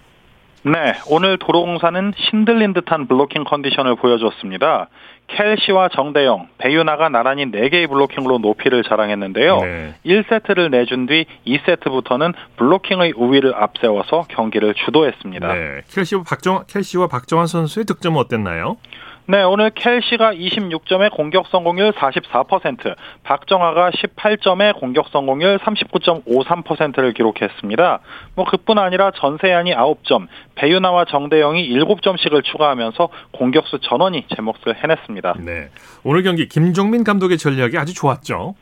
네, 0.66 0.94
오늘 1.10 1.36
도로공사는 1.38 2.14
신들린 2.16 2.72
듯한 2.72 3.06
블로킹 3.06 3.44
컨디션을 3.44 3.96
보여줬습니다. 3.96 4.88
켈시와 5.28 5.88
정대영, 5.88 6.48
배유나가 6.58 7.08
나란히 7.08 7.46
4개의 7.46 7.88
블로킹으로 7.88 8.38
높이를 8.38 8.82
자랑했는데요. 8.82 9.60
네. 9.60 9.94
1세트를 10.04 10.70
내준 10.70 11.06
뒤 11.06 11.26
2세트부터는 11.46 12.34
블로킹의 12.56 13.14
우위를 13.16 13.54
앞세워서 13.54 14.26
경기를 14.28 14.74
주도했습니다. 14.74 15.54
네, 15.54 15.80
켈시와 15.88 16.22
박정 16.28 16.64
켈시와 16.68 17.08
박정환 17.08 17.46
선수의 17.46 17.86
득점은 17.86 18.20
어땠나요? 18.20 18.76
네, 19.26 19.42
오늘 19.42 19.70
켈시가 19.70 20.34
26점의 20.34 21.10
공격 21.10 21.46
성공률 21.46 21.92
44%, 21.92 22.94
박정아가 23.22 23.90
18점의 23.90 24.78
공격 24.78 25.08
성공률 25.08 25.58
39.53%를 25.60 27.14
기록했습니다. 27.14 28.00
뭐 28.34 28.44
그뿐 28.44 28.78
아니라 28.78 29.12
전세ян이 29.12 29.72
9점, 29.74 30.26
배유나와 30.56 31.06
정대영이 31.06 31.70
7점씩을 31.70 32.44
추가하면서 32.44 33.08
공격수 33.32 33.78
전원이 33.80 34.26
제 34.28 34.42
몫을 34.42 34.82
해냈습니다. 34.82 35.36
네, 35.38 35.70
오늘 36.02 36.22
경기 36.22 36.46
김종민 36.46 37.02
감독의 37.02 37.38
전략이 37.38 37.78
아주 37.78 37.94
좋았죠. 37.94 38.54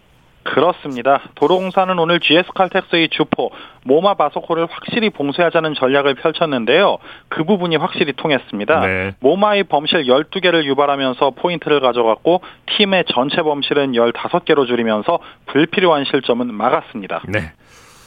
그렇습니다. 0.42 1.20
도로공사는 1.34 1.98
오늘 1.98 2.20
GS 2.20 2.52
칼텍스의 2.54 3.08
주포 3.10 3.50
모마 3.84 4.14
바소코를 4.14 4.66
확실히 4.70 5.10
봉쇄하자는 5.10 5.74
전략을 5.74 6.14
펼쳤는데요. 6.14 6.98
그 7.28 7.44
부분이 7.44 7.76
확실히 7.76 8.12
통했습니다. 8.12 8.80
네. 8.80 9.14
모마의 9.20 9.64
범실 9.64 10.04
12개를 10.06 10.64
유발하면서 10.64 11.30
포인트를 11.30 11.80
가져갔고 11.80 12.42
팀의 12.76 13.04
전체 13.08 13.42
범실은 13.42 13.92
15개로 13.92 14.66
줄이면서 14.66 15.18
불필요한 15.46 16.04
실점은 16.04 16.52
막았습니다. 16.52 17.22
네. 17.28 17.52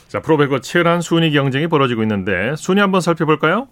자, 0.08 0.20
프로배구 0.22 0.62
치열한 0.62 1.01
순위 1.01 1.32
경쟁이 1.32 1.68
벌어지고 1.68 2.01
있는데 2.04 2.56
순위 2.56 2.80
한번 2.80 3.01
살펴볼까요? 3.01 3.68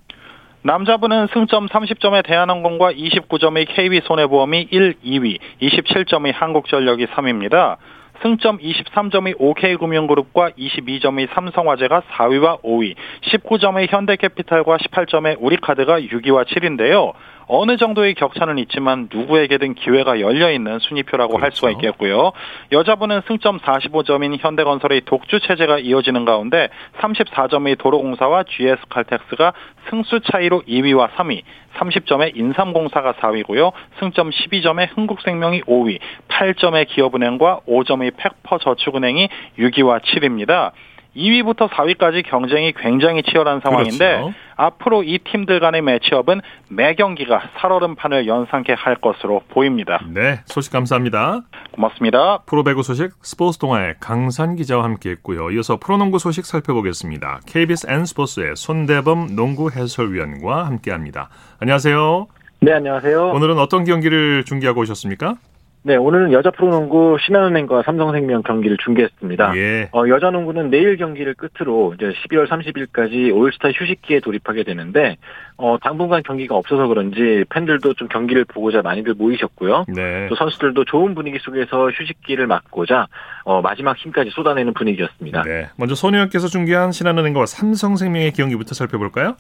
남자부는 0.64 1.28
승점 1.34 1.68
30점의 1.68 2.26
대한항공과 2.26 2.94
29점의 2.94 3.68
KB손해보험이 3.68 4.68
1, 4.72 4.96
2위, 5.06 5.38
27점의 5.62 6.34
한국전력이 6.34 7.08
3위입니다. 7.08 7.78
승점 8.24 8.60
23점의 8.60 9.36
OK금융그룹과 9.38 10.52
22점의 10.52 11.28
삼성화재가 11.34 12.04
4위와 12.10 12.62
5위, 12.62 12.96
19점의 13.22 13.92
현대캐피탈과 13.92 14.78
18점의 14.78 15.36
우리카드가 15.42 16.00
6위와 16.00 16.46
7위인데요. 16.48 17.12
어느 17.48 17.78
정도의 17.78 18.14
격차는 18.16 18.58
있지만 18.60 19.10
누구에게든 19.12 19.76
기회가 19.76 20.20
열려 20.20 20.52
있는 20.52 20.80
순위표라고 20.80 21.38
할 21.38 21.52
수가 21.52 21.68
그렇죠. 21.68 21.80
있겠고요. 21.80 22.32
여자부는 22.72 23.22
승점 23.28 23.60
45점인 23.60 24.38
현대건설의 24.40 25.02
독주 25.06 25.40
체제가 25.42 25.80
이어지는 25.80 26.26
가운데 26.26 26.70
34점의 27.00 27.78
도로공사와 27.78 28.44
GS칼텍스가 28.44 29.54
승수 29.90 30.22
차이로 30.32 30.64
2위와 30.68 31.10
3위, 31.12 31.42
30점의 31.76 32.36
인삼공사가 32.36 33.14
4위고요. 33.14 33.72
승점 34.00 34.30
12점의 34.30 34.96
흥국생명이 34.96 35.62
5위, 35.64 36.00
8점의 36.30 36.88
기업은행과 36.88 37.62
5점의 37.68 38.14
팩퍼저축은행이 38.18 39.30
6위와 39.60 40.02
7위입니다. 40.02 40.72
2위부터 41.16 41.70
4위까지 41.70 42.26
경쟁이 42.26 42.74
굉장히 42.74 43.24
치열한 43.24 43.62
상황인데 43.62 43.98
그렇죠. 43.98 44.34
앞으로 44.56 45.04
이 45.04 45.20
팀들 45.20 45.60
간의 45.60 45.82
매치업은 45.82 46.42
매 46.70 46.96
경기가 46.96 47.50
살얼음판을 47.58 48.28
연상케 48.28 48.74
할 48.74 48.96
것으로 48.96 49.42
보입니다. 49.50 50.02
네, 50.08 50.42
소식 50.46 50.72
감사합니다. 50.72 51.42
고맙습니다. 51.72 52.40
프로배구 52.46 52.84
소식 52.84 53.12
스포츠 53.22 53.58
동아의 53.60 53.96
강산 54.00 54.56
기자와 54.56 54.84
함께했고요. 54.84 55.52
이어서 55.52 55.78
프로농구 55.78 56.20
소식 56.20 56.46
살펴보겠습니다. 56.46 57.42
KBS 57.48 57.88
N스포츠의 57.90 58.56
손대범 58.56 59.36
농구 59.36 59.70
해설위원과 59.72 60.66
함께합니다. 60.66 61.30
안녕하세요. 61.60 62.28
네, 62.62 62.74
안녕하세요. 62.74 63.32
오늘은 63.32 63.60
어떤 63.60 63.84
경기를 63.84 64.46
중계하고 64.46 64.82
오셨습니까? 64.82 65.36
네, 65.86 65.98
오늘은 65.98 66.32
여자 66.32 66.50
프로농구 66.50 67.18
신한은행과 67.26 67.84
삼성생명 67.84 68.44
경기를 68.44 68.78
중계했습니다. 68.78 69.58
예. 69.58 69.90
어, 69.92 70.08
여자 70.08 70.30
농구는 70.30 70.70
내일 70.70 70.96
경기를 70.96 71.34
끝으로 71.34 71.94
이제 71.94 72.06
12월 72.06 72.48
30일까지 72.48 73.36
올스타 73.36 73.70
휴식기에 73.70 74.22
돌입하게 74.22 74.64
되는데 74.64 75.18
어, 75.58 75.78
당분간 75.82 76.24
경기가 76.24 76.56
없어서 76.56 76.88
그런지 76.88 77.44
팬들도 77.50 77.96
좀 77.96 78.08
경기를 78.08 78.46
보고자 78.46 78.82
많이들 78.82 79.14
모이셨고요. 79.14 79.86
네. 79.90 80.28
또 80.30 80.36
선수들도 80.36 80.86
좋은 80.86 81.16
분위기 81.16 81.38
속에서 81.40 81.90
휴식기를 81.90 82.48
맞고자 82.48 83.08
어, 83.44 83.62
마지막 83.62 83.98
힘까지 83.98 84.30
쏟아내는 84.30 84.74
분위기였습니다. 84.74 85.44
네. 85.44 85.68
먼저 85.78 85.96
손혜원께서 85.96 86.48
중계한 86.48 86.94
신한은행과 86.94 87.46
삼성생명의 87.46 88.32
경기부터 88.32 88.74
살펴볼까요? 88.74 89.36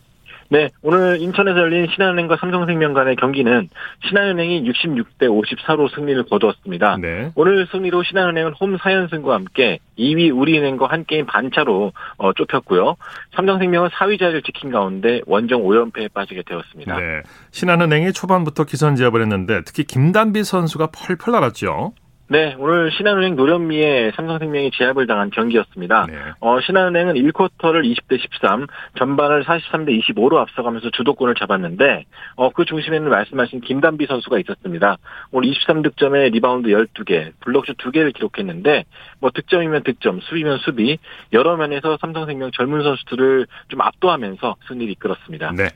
네, 0.53 0.69
오늘 0.83 1.19
인천에서 1.19 1.57
열린 1.57 1.87
신한은행과 1.87 2.37
삼성생명 2.39 2.93
간의 2.93 3.15
경기는 3.15 3.69
신한은행이 4.07 4.69
66대 4.69 5.21
54로 5.23 5.91
승리를 5.95 6.23
거두었습니다. 6.25 6.97
네. 7.01 7.31
오늘 7.33 7.65
승리로 7.71 8.03
신한은행은 8.03 8.53
홈 8.61 8.77
4연승과 8.77 9.29
함께 9.29 9.79
2위 9.97 10.31
우리은행과 10.31 10.85
한 10.85 11.05
게임 11.05 11.25
반차로 11.25 11.91
어, 12.17 12.33
좁혔고요. 12.33 12.97
삼성생명은 13.35 13.89
4위 13.89 14.19
자리를 14.19 14.43
지킨 14.43 14.69
가운데 14.69 15.21
원정 15.25 15.63
5연패에 15.63 16.13
빠지게 16.13 16.43
되었습니다. 16.45 16.99
네. 16.99 17.23
신한은행이 17.49 18.13
초반부터 18.13 18.65
기선제압을 18.65 19.23
했는데 19.23 19.61
특히 19.65 19.83
김단비 19.83 20.43
선수가 20.43 20.89
펄펄 20.91 21.31
날았죠. 21.31 21.93
네, 22.29 22.55
오늘 22.57 22.89
신한은행 22.91 23.35
노련미에 23.35 24.13
삼성생명이 24.15 24.71
제압을 24.71 25.07
당한 25.07 25.29
경기였습니다. 25.29 26.05
네. 26.07 26.17
어, 26.39 26.61
신한은행은 26.61 27.15
1쿼터를 27.15 27.83
20대 27.83 28.17
13, 28.17 28.65
전반을 28.97 29.43
43대 29.43 30.01
25로 30.01 30.37
앞서가면서 30.37 30.89
주도권을 30.91 31.35
잡았는데, 31.35 32.05
어, 32.35 32.49
그 32.51 32.63
중심에는 32.63 33.09
말씀하신 33.09 33.59
김단비 33.61 34.05
선수가 34.07 34.39
있었습니다. 34.39 34.97
오늘 35.31 35.51
23득점에 35.51 36.31
리바운드 36.31 36.69
12개, 36.69 37.33
블록슛 37.41 37.77
2개를 37.77 38.13
기록했는데, 38.13 38.85
뭐 39.19 39.29
득점이면 39.31 39.83
득점, 39.83 40.21
수비면 40.21 40.59
수비, 40.59 40.97
여러 41.33 41.57
면에서 41.57 41.97
삼성생명 41.99 42.51
젊은 42.51 42.83
선수들을 42.83 43.47
좀 43.67 43.81
압도하면서 43.81 44.55
승리를 44.69 44.91
이끌었습니다. 44.93 45.51
네. 45.57 45.67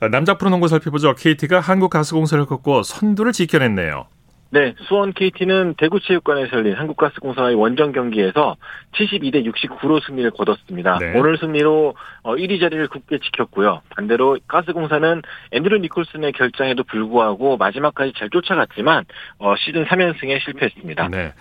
아, 0.00 0.08
남자 0.08 0.38
프로농구 0.38 0.68
살펴보죠. 0.68 1.14
KT가 1.14 1.60
한국가스공사를 1.60 2.46
꺾고 2.46 2.84
선두를 2.84 3.32
지켜냈네요. 3.32 4.06
네, 4.50 4.74
수원 4.86 5.12
KT는 5.12 5.74
대구체육관에서 5.76 6.56
열린 6.56 6.74
한국가스공사의 6.74 7.54
원정 7.54 7.92
경기에서 7.92 8.56
72대 8.94 9.44
69로 9.44 10.04
승리를 10.06 10.30
거뒀습니다. 10.30 10.98
네. 10.98 11.12
오늘 11.18 11.36
승리로 11.36 11.94
1위 12.24 12.58
자리를 12.58 12.88
굳게 12.88 13.18
지켰고요. 13.18 13.82
반대로 13.90 14.38
가스공사는 14.46 15.22
앤드루 15.52 15.78
니콜슨의 15.78 16.32
결장에도 16.32 16.82
불구하고 16.84 17.58
마지막까지 17.58 18.14
잘 18.16 18.30
쫓아갔지만 18.30 19.04
어, 19.38 19.54
시즌 19.58 19.84
3연승에 19.84 20.42
실패했습니다. 20.42 21.08
네. 21.08 21.34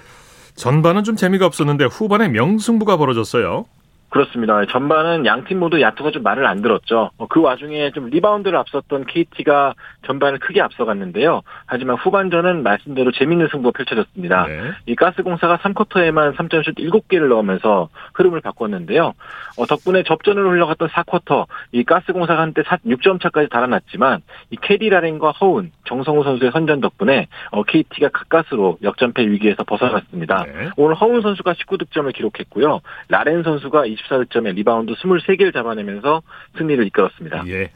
전반은 0.56 1.04
좀 1.04 1.16
재미가 1.16 1.46
없었는데 1.46 1.86
후반에 1.86 2.28
명승부가 2.28 2.98
벌어졌어요. 2.98 3.66
그렇습니다. 4.10 4.66
전반은 4.66 5.26
양팀 5.26 5.60
모두 5.60 5.82
야투가 5.82 6.12
좀 6.12 6.24
말을 6.24 6.46
안 6.46 6.62
들었죠. 6.62 7.12
어, 7.18 7.28
그 7.28 7.42
와중에 7.42 7.92
좀 7.92 8.10
리바운드를 8.10 8.58
앞섰던 8.58 9.06
KT가 9.06 9.74
전반을 10.06 10.40
크게 10.40 10.62
앞서갔는데요. 10.62 11.42
하지만 11.66 11.98
후반전은 11.98 12.64
말씀대로 12.64 13.12
재밌는 13.12 13.50
승부가 13.52 13.78
펼쳐졌습니다. 13.78 14.48
네. 14.48 14.72
이 14.86 14.96
가스공사가 14.96 15.58
3쿼터에만 15.58 16.36
3점슛 16.36 16.78
7개를 16.78 17.28
넣으면서 17.28 17.90
흐름을 18.14 18.40
바꿨는데요. 18.42 19.14
어, 19.58 19.66
덕분에 19.66 20.04
접전으로 20.04 20.52
흘러갔던 20.52 20.88
4쿼터 20.88 21.46
이 21.74 21.84
가스공사가 21.84 22.42
한때 22.42 22.62
6점 22.62 23.22
차까지 23.22 23.50
달아났지만 23.50 24.22
이 24.52 24.58
캐디 24.62 24.90
라렌과 24.90 25.32
허훈, 25.32 25.72
정성우 25.86 26.24
선수의 26.24 26.52
선전 26.52 26.80
덕분에 26.80 27.28
어, 27.52 27.64
KT가 27.64 28.10
가까스로 28.10 28.78
역전패 28.82 29.28
위기에서 29.28 29.64
벗어났습니다. 29.64 30.46
네. 30.46 30.70
오늘 30.78 30.96
허훈 30.96 31.22
선수가 31.22 31.54
19득점을 31.54 32.14
기록했고요. 32.14 32.80
라렌 33.10 33.44
선수가 33.44 33.86
24득점에 33.98 34.54
리바운드 34.56 34.94
23개를 34.94 35.54
잡아내면서 35.54 36.22
승리를 36.58 36.86
이끌었습니다. 36.88 37.44
예. 37.48 37.72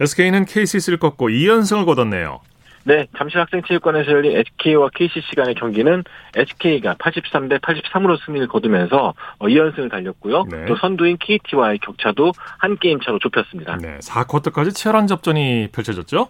SK는 0.00 0.46
KCC를 0.46 0.98
꺾고 0.98 1.28
2연승을 1.28 1.84
거뒀네요. 1.84 2.40
네, 2.84 3.06
잠실 3.18 3.38
학생체육관에서 3.40 4.10
열린 4.10 4.36
SK와 4.38 4.88
KCC 4.94 5.36
간의 5.36 5.54
경기는 5.54 6.02
SK가 6.34 6.94
83대 6.94 7.60
83으로 7.60 8.18
승리를 8.24 8.48
거두면서 8.48 9.12
2연승을 9.40 9.90
달렸고요. 9.90 10.44
네. 10.50 10.64
또 10.64 10.76
선두인 10.76 11.18
KT와의 11.18 11.78
격차도 11.80 12.32
한 12.58 12.78
게임 12.78 12.98
차로 13.00 13.18
좁혔습니다. 13.18 13.76
네. 13.76 13.98
4쿼터까지 13.98 14.74
치열한 14.74 15.06
접전이 15.06 15.68
펼쳐졌죠? 15.72 16.28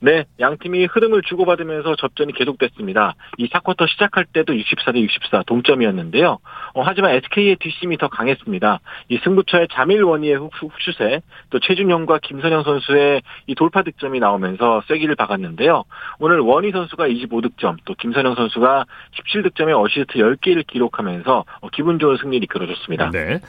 네, 0.00 0.24
양 0.38 0.56
팀이 0.58 0.84
흐름을 0.86 1.22
주고받으면서 1.22 1.96
접전이 1.96 2.32
계속됐습니다. 2.34 3.14
이 3.38 3.48
4쿼터 3.48 3.88
시작할 3.88 4.26
때도 4.26 4.52
64대 4.52 5.00
64 5.02 5.42
동점이었는데요. 5.44 6.38
어, 6.74 6.82
하지만 6.82 7.12
SK의 7.16 7.56
뒷심이 7.56 7.98
더 7.98 8.06
강했습니다. 8.08 8.78
이 9.08 9.18
승부처의 9.24 9.68
자밀 9.72 10.04
워니의 10.04 10.36
훅- 10.38 10.52
훅슛에 10.54 11.20
또 11.50 11.58
최준용과 11.58 12.20
김선형 12.22 12.62
선수의 12.62 13.22
이 13.48 13.54
돌파 13.56 13.82
득점이 13.82 14.20
나오면서 14.20 14.82
쐐기를 14.88 15.16
박았는데요. 15.16 15.82
오늘 16.20 16.38
워니 16.40 16.70
선수가 16.70 17.08
25득점, 17.08 17.78
또 17.84 17.94
김선형 17.94 18.36
선수가 18.36 18.84
17득점에 19.16 19.76
어시스트 19.84 20.14
10개를 20.18 20.64
기록하면서 20.66 21.44
어, 21.60 21.68
기분 21.70 21.98
좋은 21.98 22.16
승리를 22.18 22.44
이끌어줬습니다. 22.44 23.10
네. 23.10 23.40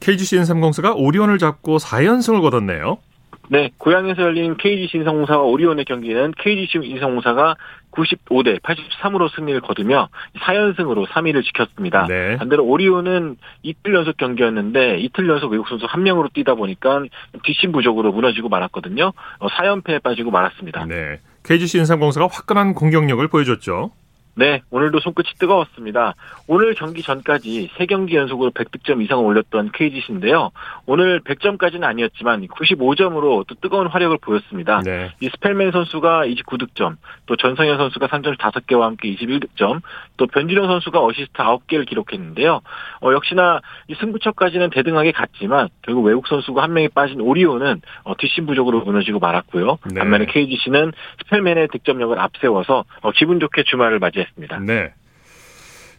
KGC 0.00 0.36
인삼공사가 0.36 0.92
오리온을 0.92 1.38
잡고 1.38 1.78
4연승을 1.78 2.42
거뒀네요. 2.42 2.98
네, 3.48 3.70
고향에서 3.78 4.22
열린 4.22 4.56
KGC 4.56 4.98
인성공사와 4.98 5.42
오리온의 5.42 5.84
경기는 5.84 6.32
KGC 6.38 6.78
인성공사가 6.82 7.56
95대 7.92 8.60
83으로 8.60 9.34
승리를 9.34 9.60
거두며 9.60 10.08
4연승으로 10.40 11.06
3위를 11.06 11.44
지켰습니다. 11.44 12.06
네. 12.08 12.36
반대로 12.36 12.64
오리온은 12.64 13.36
이틀 13.62 13.94
연속 13.94 14.16
경기였는데 14.16 14.98
이틀 14.98 15.28
연속 15.28 15.52
외국 15.52 15.68
선수 15.68 15.86
한 15.86 16.02
명으로 16.02 16.28
뛰다 16.34 16.54
보니까 16.54 17.04
뒷심 17.44 17.72
부족으로 17.72 18.12
무너지고 18.12 18.48
말았거든요. 18.48 19.12
어, 19.38 19.46
4연패에 19.46 20.02
빠지고 20.02 20.30
말았습니다. 20.30 20.86
네. 20.86 21.20
KGC 21.44 21.78
인삼공사가 21.78 22.26
화끈한 22.30 22.74
공격력을 22.74 23.26
보여줬죠. 23.28 23.92
네, 24.36 24.62
오늘도 24.70 24.98
손끝이 24.98 25.34
뜨거웠습니다. 25.38 26.14
오늘 26.48 26.74
경기 26.74 27.02
전까지 27.02 27.70
3경기 27.76 28.14
연속으로 28.14 28.50
100득점 28.50 29.00
이상을 29.02 29.24
올렸던 29.24 29.70
KGC인데요. 29.72 30.50
오늘 30.86 31.20
100점까지는 31.20 31.84
아니었지만 31.84 32.46
95점으로 32.48 33.46
또 33.46 33.54
뜨거운 33.60 33.86
화력을 33.86 34.16
보였습니다. 34.18 34.82
네. 34.84 35.12
이 35.20 35.28
스펠맨 35.28 35.70
선수가 35.70 36.26
29득점, 36.26 36.96
또 37.26 37.36
전성현 37.36 37.78
선수가 37.78 38.08
3점 38.08 38.36
5개와 38.36 38.80
함께 38.80 39.14
21득점, 39.14 39.82
또 40.16 40.26
변준형 40.26 40.66
선수가 40.66 41.04
어시스트 41.04 41.32
9개를 41.34 41.86
기록했는데요. 41.86 42.60
어, 43.02 43.12
역시나 43.12 43.60
이 43.86 43.94
승부처까지는 43.94 44.70
대등하게 44.70 45.12
갔지만 45.12 45.68
결국 45.82 46.02
외국 46.06 46.26
선수가 46.26 46.60
한 46.60 46.72
명이 46.72 46.88
빠진 46.88 47.20
오리온은 47.20 47.82
어, 48.02 48.16
뒷심 48.16 48.46
부족으로 48.46 48.80
무너지고 48.80 49.20
말았고요. 49.20 49.78
네. 49.92 50.00
반면에 50.00 50.26
KGC는 50.26 50.92
스펠맨의 51.24 51.68
득점력을 51.68 52.18
앞세워서 52.18 52.84
어, 53.02 53.12
기분 53.12 53.38
좋게 53.38 53.62
주말을 53.62 54.00
맞이했습니다. 54.00 54.23
네. 54.60 54.92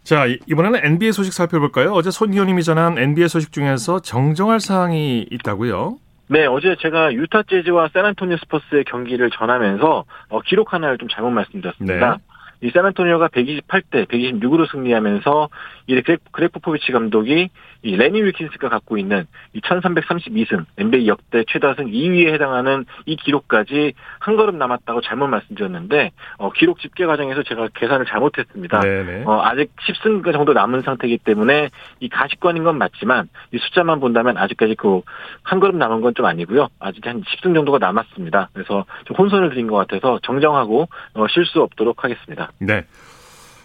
자, 0.04 0.26
이- 0.28 0.38
이번에는 0.48 0.80
NBA 0.84 1.12
소식 1.12 1.34
살펴볼까요? 1.34 1.92
어제 1.94 2.12
손 2.12 2.32
위원님이 2.32 2.64
전한 2.64 2.98
NBA 2.98 3.28
소식 3.28 3.52
중에서 3.52 4.00
정정할 4.02 4.60
사항이 4.60 5.26
있다고요? 5.32 5.98
네, 6.28 6.46
어제 6.46 6.76
제가 6.80 7.14
유타 7.14 7.44
재즈와 7.44 7.90
샌안토니오 7.94 8.38
스퍼스의 8.38 8.84
경기를 8.86 9.30
전하면서 9.32 10.06
어, 10.30 10.42
기록 10.42 10.74
하나를 10.74 10.98
좀 10.98 11.08
잘못 11.10 11.30
말씀드렸습니다. 11.32 12.18
네. 12.18 12.68
이 12.68 12.72
샌안토니오가 12.72 13.28
128대 13.28 14.08
126으로 14.08 14.70
승리하면서 14.72 15.50
이 15.88 16.02
그렉, 16.02 16.20
그렉 16.32 16.52
포포비치 16.54 16.92
감독이 16.92 17.50
이 17.84 17.96
레니 17.96 18.22
윌킨스가 18.24 18.70
갖고 18.70 18.98
있는 18.98 19.28
이 19.54 19.62
1332승 19.62 20.66
NBA 20.78 21.08
역대 21.08 21.44
최다승 21.48 21.86
2위에 21.86 22.34
해당하는 22.34 22.86
이 23.06 23.16
기록까지 23.16 23.94
한 24.20 24.36
걸음 24.36 24.58
남았다고 24.58 25.02
잘못 25.02 25.28
말씀드렸는데 25.28 26.12
어, 26.38 26.52
기록 26.52 26.80
집계 26.80 27.06
과정에서 27.06 27.44
제가 27.44 27.70
계산을 27.76 28.06
잘못했습니다. 28.06 28.80
네네. 28.80 29.24
어, 29.26 29.42
아직 29.44 29.72
10승 29.88 30.32
정도 30.34 30.54
남은 30.54 30.82
상태이기 30.82 31.20
때문에 31.20 31.70
이 32.00 32.10
가시권인 32.10 32.64
건 32.64 32.78
맞지만 32.78 33.30
이 33.54 33.58
숫자만 33.58 34.00
본다면 34.00 34.38
아직까지 34.38 34.76
그 34.76 35.02
한 35.44 35.60
걸음 35.60 35.78
남은 35.78 36.02
건 36.02 36.16
좀 36.16 36.26
아니고요. 36.26 36.70
아직 36.80 37.06
한 37.06 37.22
10승 37.24 37.54
정도가 37.54 37.78
남았습니다. 37.78 38.50
그래서 38.54 38.86
좀 39.04 39.18
혼선을 39.18 39.50
드린 39.50 39.68
것 39.68 39.76
같아서 39.76 40.18
정정하고 40.24 40.88
어, 41.14 41.28
실수 41.28 41.62
없도록 41.62 42.06
하겠습니다. 42.06 42.52
네. 42.60 42.86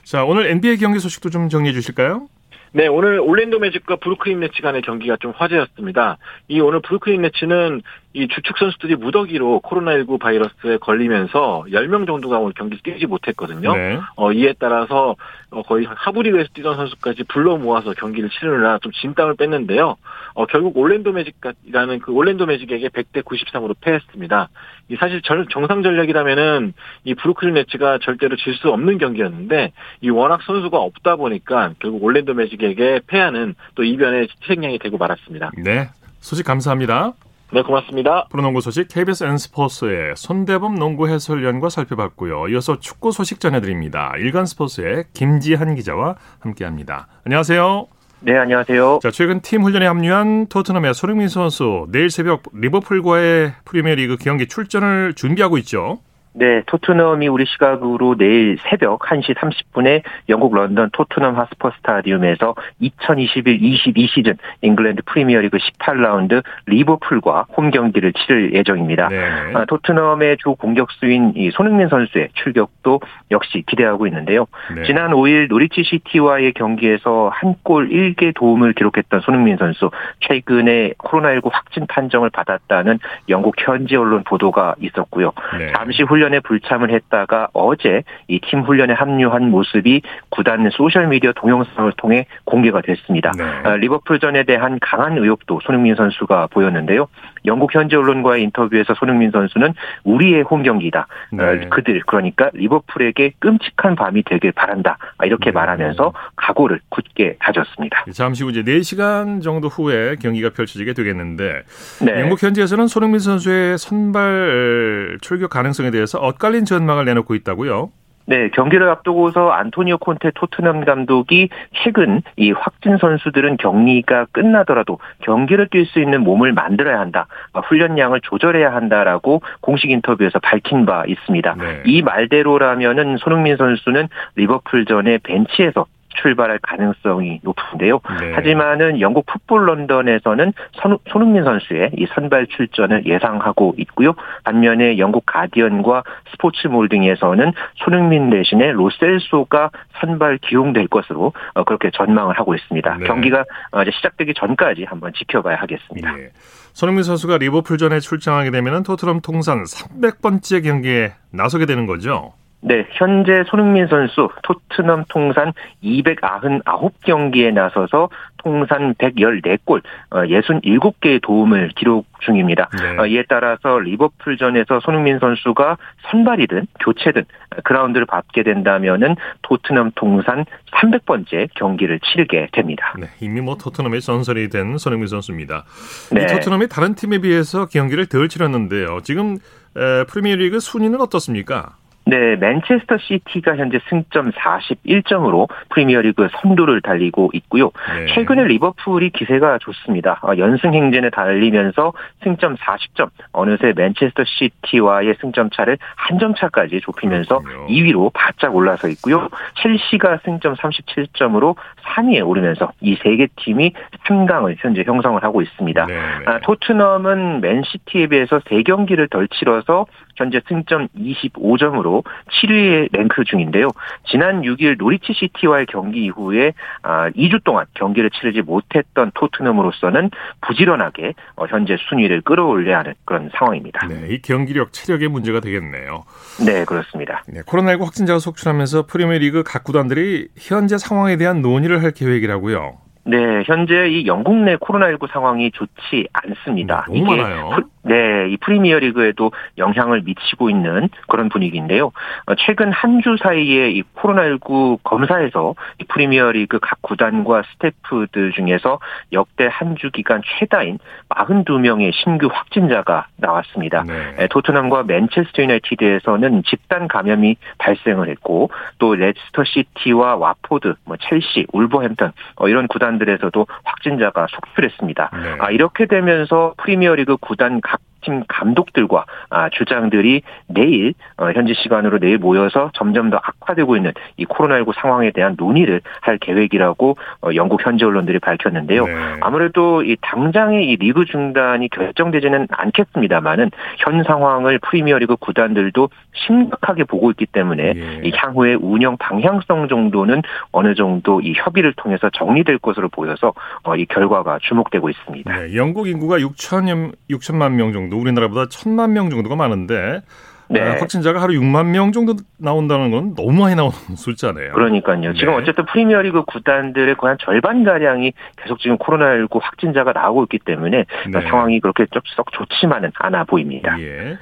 자, 0.03 0.25
오늘 0.25 0.47
NBA 0.47 0.79
경기 0.79 0.99
소식도 0.99 1.31
좀 1.31 1.49
정리해 1.49 1.73
주실까요? 1.73 2.27
네, 2.73 2.87
오늘 2.87 3.19
올랜도 3.19 3.59
매직과 3.59 3.97
브루클린 3.97 4.39
네츠 4.39 4.63
간의 4.63 4.83
경기가 4.83 5.17
좀 5.17 5.33
화제였습니다. 5.35 6.19
이 6.47 6.61
오늘 6.61 6.81
브루클린 6.81 7.23
네츠는 7.23 7.83
이 8.13 8.27
주축 8.27 8.59
선수들이 8.59 8.97
무더기로 8.97 9.61
코로나19 9.63 10.19
바이러스에 10.19 10.79
걸리면서 10.79 11.65
10명 11.69 12.07
정도가 12.09 12.39
오늘 12.39 12.53
경기 12.55 12.77
뛰지 12.83 13.07
못했거든요. 13.07 13.73
네. 13.77 14.01
어, 14.17 14.33
이에 14.33 14.53
따라서 14.59 15.15
어, 15.51 15.63
거의 15.63 15.87
하부리그에서 15.89 16.49
뛰던 16.53 16.75
선수까지 16.75 17.23
불러 17.29 17.57
모아서 17.57 17.93
경기를 17.93 18.29
치르느라 18.31 18.79
좀 18.83 18.91
진땀을 18.91 19.35
뺐는데요. 19.37 19.97
어, 20.35 20.47
결국 20.47 20.77
올랜도 20.77 21.13
매직이라는 21.13 22.01
그 22.01 22.11
올랜도 22.13 22.47
매직에게 22.47 22.89
100대 22.89 23.23
93으로 23.23 23.77
패했습니다. 23.81 24.49
이 24.89 24.97
사실 24.97 25.23
절- 25.23 25.47
정상 25.49 25.85
전력이라면은 25.85 26.73
이 27.05 27.15
브루클린 27.15 27.55
네츠가 27.55 27.99
절대로 28.03 28.35
질 28.37 28.55
수 28.57 28.71
없는 28.71 28.99
경기였는데 28.99 29.71
이 30.01 30.11
워낙 30.11 30.43
선수가 30.43 30.77
없다 30.77 31.15
보니까 31.15 31.75
결국 31.79 32.03
올랜도 32.03 32.35
매직에게 32.35 33.03
패하는 33.07 33.55
또 33.77 33.85
이변의 33.85 34.27
희생양이 34.43 34.81
되고 34.81 34.99
말았습니다. 34.99 35.53
네. 35.65 35.89
소식 36.19 36.45
감사합니다. 36.45 37.13
네, 37.53 37.63
고맙습니다. 37.63 38.27
프로농구 38.31 38.61
소식 38.61 38.87
KBS 38.87 39.25
N스포츠의 39.25 40.15
손대범 40.17 40.77
농구 40.77 41.09
해설위원과 41.09 41.69
살펴봤고요. 41.69 42.49
이어서 42.49 42.79
축구 42.79 43.11
소식 43.11 43.41
전해드립니다. 43.41 44.13
일간 44.19 44.47
스포츠의 44.47 45.07
김지한 45.15 45.75
기자와 45.75 46.15
함께합니다. 46.39 47.09
안녕하세요. 47.25 47.89
네, 48.21 48.37
안녕하세요. 48.37 49.01
자, 49.03 49.11
최근 49.11 49.41
팀 49.41 49.65
훈련에 49.65 49.87
합류한 49.87 50.47
토트넘의 50.47 50.95
손흥민 50.95 51.29
선수 51.29 51.87
내일 51.91 52.11
새벽 52.11 52.43
리버풀과의 52.53 53.55
프리미어리그 53.65 54.17
경기 54.21 54.47
출전을 54.47 55.15
준비하고 55.15 55.59
있죠. 55.59 55.99
네, 56.33 56.63
토트넘이 56.67 57.29
우리 57.29 57.45
시각으로 57.47 58.17
내일 58.17 58.57
새벽 58.69 59.01
1시 59.01 59.35
30분에 59.37 60.03
영국 60.29 60.55
런던 60.55 60.91
토트넘 60.93 61.37
홋스퍼 61.37 61.71
스타디움에서 61.79 62.55
2021-22 62.83 64.09
시즌 64.09 64.39
잉글랜드 64.63 65.03
프리미어리그 65.07 65.59
18라운드 65.59 66.43
리버풀과 66.67 67.47
홈 67.57 67.71
경기를 67.71 68.13
치를 68.13 68.55
예정입니다. 68.55 69.09
네. 69.09 69.53
아, 69.55 69.65
토트넘의 69.67 70.39
주 70.39 70.55
공격수인 70.55 71.35
이 71.37 71.51
손흥민 71.51 71.89
선수의 71.89 72.31
출격도 72.35 73.01
역시 73.31 73.63
기대하고 73.67 74.07
있는데요. 74.07 74.47
네. 74.75 74.85
지난 74.85 75.11
5일 75.13 75.49
노리치 75.49 75.83
시티와의 75.85 76.53
경기에서 76.55 77.31
한 77.33 77.51
골 77.63 77.89
1개 77.89 78.35
도움을 78.35 78.73
기록했던 78.73 79.21
손흥민 79.21 79.57
선수 79.57 79.91
최근에 80.21 80.95
코로나19 80.99 81.51
확진 81.53 81.87
판정을 81.87 82.31
받았다는 82.31 82.99
영국 83.29 83.55
현지 83.59 83.97
언론 83.97 84.25
보도가 84.25 84.75
있었고요. 84.81 85.33
네. 85.59 85.73
잠시 85.77 86.03
훈련에 86.21 86.41
불참을 86.41 86.91
했다가 86.91 87.49
어제 87.55 88.03
이 88.29 88.39
팀 88.41 88.63
훈련에 88.63 88.93
합류한 88.95 89.51
모습이 89.51 90.03
구단 90.29 90.69
소셜 90.71 91.07
미디어 91.07 91.33
동영상을 91.33 91.93
통해 91.97 92.27
공개가 92.45 92.81
됐습니다. 92.81 93.33
네. 93.37 93.45
아, 93.45 93.77
리버풀전에 93.77 94.45
대한 94.45 94.79
강한 94.81 95.17
의혹도 95.17 95.61
손흥민 95.63 95.95
선수가 95.95 96.49
보였는데요. 96.49 97.07
영국 97.47 97.75
현지 97.75 97.97
언론과의 97.97 98.43
인터뷰에서 98.45 98.95
손흥민 98.95 99.31
선수는 99.31 99.75
우리의 100.05 100.43
홈 100.43 100.63
경기다. 100.63 101.07
네. 101.33 101.45
어, 101.45 101.69
그들 101.71 102.03
그러니까 102.07 102.51
리버풀에게 102.53 103.33
끔찍한 103.39 103.97
밤이 103.97 104.23
되길 104.25 104.53
바란다. 104.53 104.99
아, 105.19 105.27
이렇게 105.27 105.47
네. 105.47 105.53
말하면서 105.53 106.13
각오를 106.37 106.81
굳게 106.89 107.37
다졌습니다. 107.41 108.05
잠시 108.13 108.45
후 108.45 108.51
이제 108.51 108.63
4시간 108.63 109.43
정도 109.43 109.69
후에 109.69 110.17
경기가 110.17 110.51
펼쳐지게 110.51 110.93
되겠는데 110.95 111.63
네. 112.05 112.21
영국 112.21 112.43
현지에서는 112.43 112.87
손흥민 112.87 113.21
선수의 113.21 113.79
선발 113.79 115.19
출격 115.21 115.51
가능성에 115.51 115.91
대해서 115.91 116.19
엇갈린 116.19 116.65
전망을 116.65 117.05
내놓고 117.05 117.35
있다고요. 117.35 117.91
네, 118.31 118.49
경기를 118.51 118.89
앞두고서 118.89 119.51
안토니오 119.51 119.99
콘테 119.99 120.31
토트넘 120.37 120.85
감독이 120.85 121.49
최근 121.83 122.23
이 122.37 122.53
확진 122.53 122.97
선수들은 122.97 123.57
격리가 123.57 124.27
끝나더라도 124.31 125.01
경기를 125.23 125.67
뛸 125.67 125.85
수 125.85 125.99
있는 125.99 126.23
몸을 126.23 126.53
만들어야 126.53 127.01
한다. 127.01 127.27
아, 127.53 127.59
훈련량을 127.59 128.21
조절해야 128.21 128.73
한다라고 128.73 129.43
공식 129.61 129.91
인터뷰에서 129.91 130.39
밝힌 130.39 130.87
바 130.87 131.03
있습니다. 131.09 131.57
네. 131.57 131.83
이 131.87 132.03
말대로라면은 132.03 133.17
손흥민 133.17 133.57
선수는 133.57 134.07
리버풀전에 134.37 135.19
벤치에서 135.25 135.87
출발할 136.17 136.59
가능성이 136.63 137.41
높은데요. 137.43 138.01
네. 138.21 138.33
하지만은 138.35 139.01
영국 139.01 139.27
풋볼 139.27 139.67
런던에서는 139.67 140.53
선- 140.83 140.99
손흥민 141.09 141.45
선수의 141.45 141.93
이 141.97 142.07
선발 142.15 142.49
출전을 142.49 143.07
예상하고 143.07 143.75
있고요. 143.79 144.15
반면에 144.45 144.99
영국 144.99 145.25
가디언과 145.27 146.03
스포츠몰 146.33 146.89
등에서는 146.89 147.53
손흥민 147.77 148.31
대신에 148.31 148.73
로셀소가 148.73 149.71
선발 150.01 150.39
기용될 150.39 150.89
것으로 150.89 151.33
어, 151.55 151.65
그렇게 151.65 151.91
전망을 151.93 152.39
하고 152.39 152.55
있습니다. 152.55 152.97
네. 152.99 153.07
경기가 153.07 153.45
어, 153.73 153.83
이제 153.83 153.91
시작되기 153.93 154.35
전까지 154.35 154.85
한번 154.85 155.13
지켜봐야 155.15 155.57
하겠습니다. 155.57 156.19
예. 156.19 156.31
손흥민 156.73 157.03
선수가 157.05 157.39
리버풀전에 157.39 158.01
출장하게 158.01 158.51
되면 158.51 158.83
토트넘 158.83 159.21
통산 159.23 159.65
300번째 159.65 160.63
경기에 160.65 161.13
나서게 161.33 161.67
되는 161.67 161.87
거죠. 161.87 162.33
네, 162.63 162.87
현재 162.93 163.43
손흥민 163.47 163.87
선수 163.87 164.29
토트넘 164.43 165.05
통산 165.09 165.53
299경기에 165.83 167.53
나서서 167.53 168.11
통산 168.43 168.95
114골, 168.95 169.83
67개의 170.11 171.23
도움을 171.23 171.71
기록 171.77 172.07
중입니다. 172.21 172.69
네. 172.79 172.99
어, 172.99 173.07
이에 173.07 173.25
따라서 173.29 173.79
리버풀전에서 173.79 174.81
손흥민 174.81 175.19
선수가 175.19 175.77
선발이든 176.11 176.67
교체든 176.81 177.25
그라운드를 177.65 178.07
밟게 178.07 178.43
된다면은 178.43 179.17
토트넘 179.43 179.93
통산 179.95 180.45
300번째 180.73 181.49
경기를 181.55 182.01
치르게 182.01 182.49
됩니다. 182.53 182.95
네, 182.99 183.09
이미 183.21 183.41
뭐 183.41 183.57
토트넘의 183.57 184.01
전설이 184.01 184.49
된 184.49 184.79
손흥민 184.79 185.09
선수입니다. 185.09 185.65
네. 186.13 186.25
이 186.25 186.27
토트넘이 186.27 186.69
다른 186.69 186.95
팀에 186.95 187.19
비해서 187.19 187.67
경기를 187.67 188.07
덜 188.07 188.29
치렀는데요. 188.29 189.01
지금 189.03 189.39
에, 189.77 190.05
프리미어리그 190.05 190.61
순위는 190.61 191.01
어떻습니까? 191.01 191.77
네, 192.11 192.37
맨체스터 192.37 192.99
시티가 192.99 193.57
현재 193.57 193.81
승점 193.89 194.33
41점으로 194.33 195.49
프리미어리그 195.71 196.29
선두를 196.43 196.81
달리고 196.83 197.31
있고요. 197.35 197.71
네. 197.95 198.15
최근에 198.15 198.45
리버풀이 198.45 199.11
기세가 199.11 199.59
좋습니다. 199.59 200.21
어, 200.23 200.37
연승 200.37 200.75
행진에 200.75 201.11
달리면서 201.11 201.93
승점 202.23 202.57
40점, 202.57 203.11
어느새 203.33 203.73
맨체스터 203.75 204.25
시티와의 204.25 205.17
승점 205.21 205.51
차를 205.51 205.79
한 205.97 206.21
점 206.21 206.35
차까지 206.35 206.81
좁히면서 206.83 207.39
그렇군요. 207.39 207.67
2위로 207.69 208.11
바짝 208.13 208.55
올라서 208.55 208.89
있고요. 208.89 209.29
첼시가 209.63 210.19
승점 210.23 210.55
37점으로 210.57 211.57
3위에 211.85 212.27
오르면서 212.27 212.73
이 212.81 212.97
세 213.03 213.17
개 213.17 213.27
팀이 213.37 213.73
3강을 214.07 214.57
현재 214.59 214.83
형성을 214.87 215.23
하고 215.23 215.43
있습니다. 215.43 215.87
네, 215.87 215.95
네. 215.95 216.01
아, 216.27 216.39
토트넘은 216.41 217.41
맨시티에 217.41 218.07
비해서 218.09 218.39
3경기를 218.41 219.11
덜 219.11 219.27
치러서 219.29 219.87
현재 220.17 220.41
승점 220.49 220.89
25점으로 220.97 222.05
7위에 222.31 222.89
랭크 222.93 223.25
중인데요. 223.25 223.69
지난 224.07 224.43
6일 224.43 224.77
노리치 224.79 225.13
시티와의 225.15 225.67
경기 225.67 226.05
이후에 226.05 226.53
아, 226.83 227.09
2주 227.11 227.43
동안 227.45 227.65
경기를 227.75 228.11
치르지 228.11 228.43
못했던 228.43 229.11
토트넘으로서는 229.15 230.11
부지런하게 230.43 231.15
어, 231.37 231.47
현재 231.49 231.77
순위를 231.89 232.21
끌어올려야 232.23 232.79
하는 232.81 232.95
그런 233.05 233.31
상황입니다. 233.35 233.87
네, 233.89 234.09
이 234.11 234.23
경기력, 234.23 234.73
체력의 234.73 235.09
문제가 235.09 235.41
되겠네요. 235.41 236.05
네, 236.45 236.65
그렇습니다. 236.65 237.23
네, 237.27 237.41
코로나19 237.43 237.85
확진자가 237.85 238.19
속출하면서 238.19 238.87
프리미어리그 238.87 239.43
각 239.45 239.65
구단들이 239.65 240.29
현재 240.39 240.77
상황에 240.79 241.17
대한 241.17 241.41
논의를 241.43 241.70
할 241.79 241.93
계획이라고요. 241.93 242.90
네, 243.05 243.43
현재 243.47 243.89
이 243.89 244.07
영국 244.07 244.37
내 244.37 244.57
코로나19 244.57 245.11
상황이 245.11 245.51
좋지 245.51 246.07
않습니다. 246.13 246.85
네, 246.91 247.01
너무 247.01 247.17
많아요. 247.17 247.49
프- 247.57 247.63
네, 247.83 248.29
이 248.29 248.37
프리미어 248.37 248.79
리그에도 248.79 249.33
영향을 249.57 250.03
미치고 250.03 250.51
있는 250.51 250.91
그런 251.09 251.31
분위기인데요. 251.31 251.87
어, 252.27 252.35
최근 252.37 252.71
한 252.73 253.01
주 253.01 253.17
사이에 253.23 253.71
이 253.71 253.83
코로나19 253.97 254.81
검사에서 254.83 255.55
이 255.81 255.85
프리미어 255.85 256.33
리그 256.33 256.59
각 256.61 256.83
구단과 256.83 257.43
스태프들 257.53 258.33
중에서 258.33 258.79
역대 259.13 259.49
한 259.51 259.75
주 259.77 259.91
기간 259.91 260.21
최다인 260.39 260.79
42명의 261.09 261.93
신규 261.95 262.29
확진자가 262.31 263.07
나왔습니다. 263.17 263.85
네. 263.85 263.95
에, 264.19 264.27
토트넘과 264.29 264.83
맨체스터 264.83 265.43
유나이티드에서는 265.43 266.43
집단 266.45 266.87
감염이 266.89 267.37
발생을 267.59 268.09
했고 268.11 268.51
또 268.79 268.95
레스터 268.95 269.45
시티와 269.45 270.17
왓포드, 270.17 270.75
뭐 270.85 270.97
첼시, 270.99 271.47
울버햄턴 271.53 272.13
어, 272.37 272.49
이런 272.49 272.67
구단 272.69 272.90
들에서도 272.99 273.47
확진자가 273.65 274.27
속출했습니다. 274.31 275.11
네. 275.13 275.37
아, 275.41 275.51
이렇게 275.51 275.87
되면서 275.87 276.55
프리미어리그 276.59 277.17
구단 277.19 277.61
각 277.61 277.81
팀 278.03 278.23
감독들과 278.29 279.05
아, 279.31 279.49
주장들이 279.51 280.23
내일 280.47 280.95
어, 281.17 281.31
현지 281.33 281.55
시간으로 281.55 281.99
내일 281.99 282.19
모여서 282.19 282.71
점점 282.75 283.11
더 283.11 283.19
악화되고 283.23 283.77
있는 283.77 283.93
이 284.17 284.25
코로나19 284.27 284.75
상황에 284.81 285.11
대한 285.11 285.35
논의를 285.39 285.81
할 286.01 286.19
계획이라고 286.19 286.97
어, 287.23 287.29
영국 287.35 287.65
현지 287.65 287.85
언론들이 287.85 288.19
밝혔는데요. 288.19 288.87
네. 288.87 288.93
아무래도 289.21 289.83
이 289.83 289.97
당장의 290.01 290.69
이 290.69 290.77
리그 290.77 291.05
중단이 291.05 291.69
결정되지는 291.69 292.49
않겠습니다만은 292.51 293.51
현 293.79 294.03
상황을 294.03 294.59
프리미어리그 294.59 295.17
구단들도 295.17 295.89
심각하게 296.15 296.85
보고 296.85 297.11
있기 297.11 297.27
때문에 297.27 297.73
예. 297.77 298.01
이 298.05 298.13
향후의 298.15 298.57
운영 298.61 298.97
방향성 298.97 299.69
정도는 299.69 300.23
어느 300.53 300.75
정도 300.75 301.21
이 301.21 301.33
협의를 301.35 301.73
통해서 301.75 302.11
정리될 302.11 302.59
것으로 302.59 302.89
보여서 302.89 303.33
어, 303.63 303.77
이 303.77 303.87
결과가 303.87 304.39
주목되고 304.43 304.89
있습니다. 304.89 305.37
네, 305.37 305.57
영국 305.57 305.89
인구가 305.89 306.19
6천 306.19 306.93
6천만 307.11 307.53
명 307.53 307.73
정도, 307.73 307.90
우리나라보다 307.97 308.47
천만 308.49 308.93
명 308.93 309.11
정도가 309.11 309.37
많은데 309.37 310.03
네. 310.51 310.61
아, 310.61 310.73
확진자가 310.81 311.23
하루 311.23 311.35
6만 311.35 311.67
명 311.67 311.93
정도 311.93 312.15
나온다는 312.37 312.91
건 312.91 313.15
너무 313.15 313.33
많이 313.41 313.55
나오는 313.55 313.73
숫자네요. 313.97 314.53
그러니까요. 314.53 315.15
지금 315.15 315.35
네. 315.35 315.43
어쨌든 315.43 315.65
프리미어리그 315.67 316.25
구단들의 316.25 316.97
거의 316.97 317.11
한 317.11 317.19
절반 317.21 317.63
가량이 317.63 318.13
계속 318.43 318.59
지금 318.59 318.77
코로나19 318.79 319.41
확진자가 319.41 319.93
나오고 319.93 320.25
있기 320.25 320.41
때문에 320.45 320.85
네. 321.09 321.21
상황이 321.23 321.61
그렇게 321.61 321.87
썩 322.17 322.27
좋지만은 322.33 322.91
않아 322.99 323.25
보입니다. 323.25 323.81
예. 323.81 324.19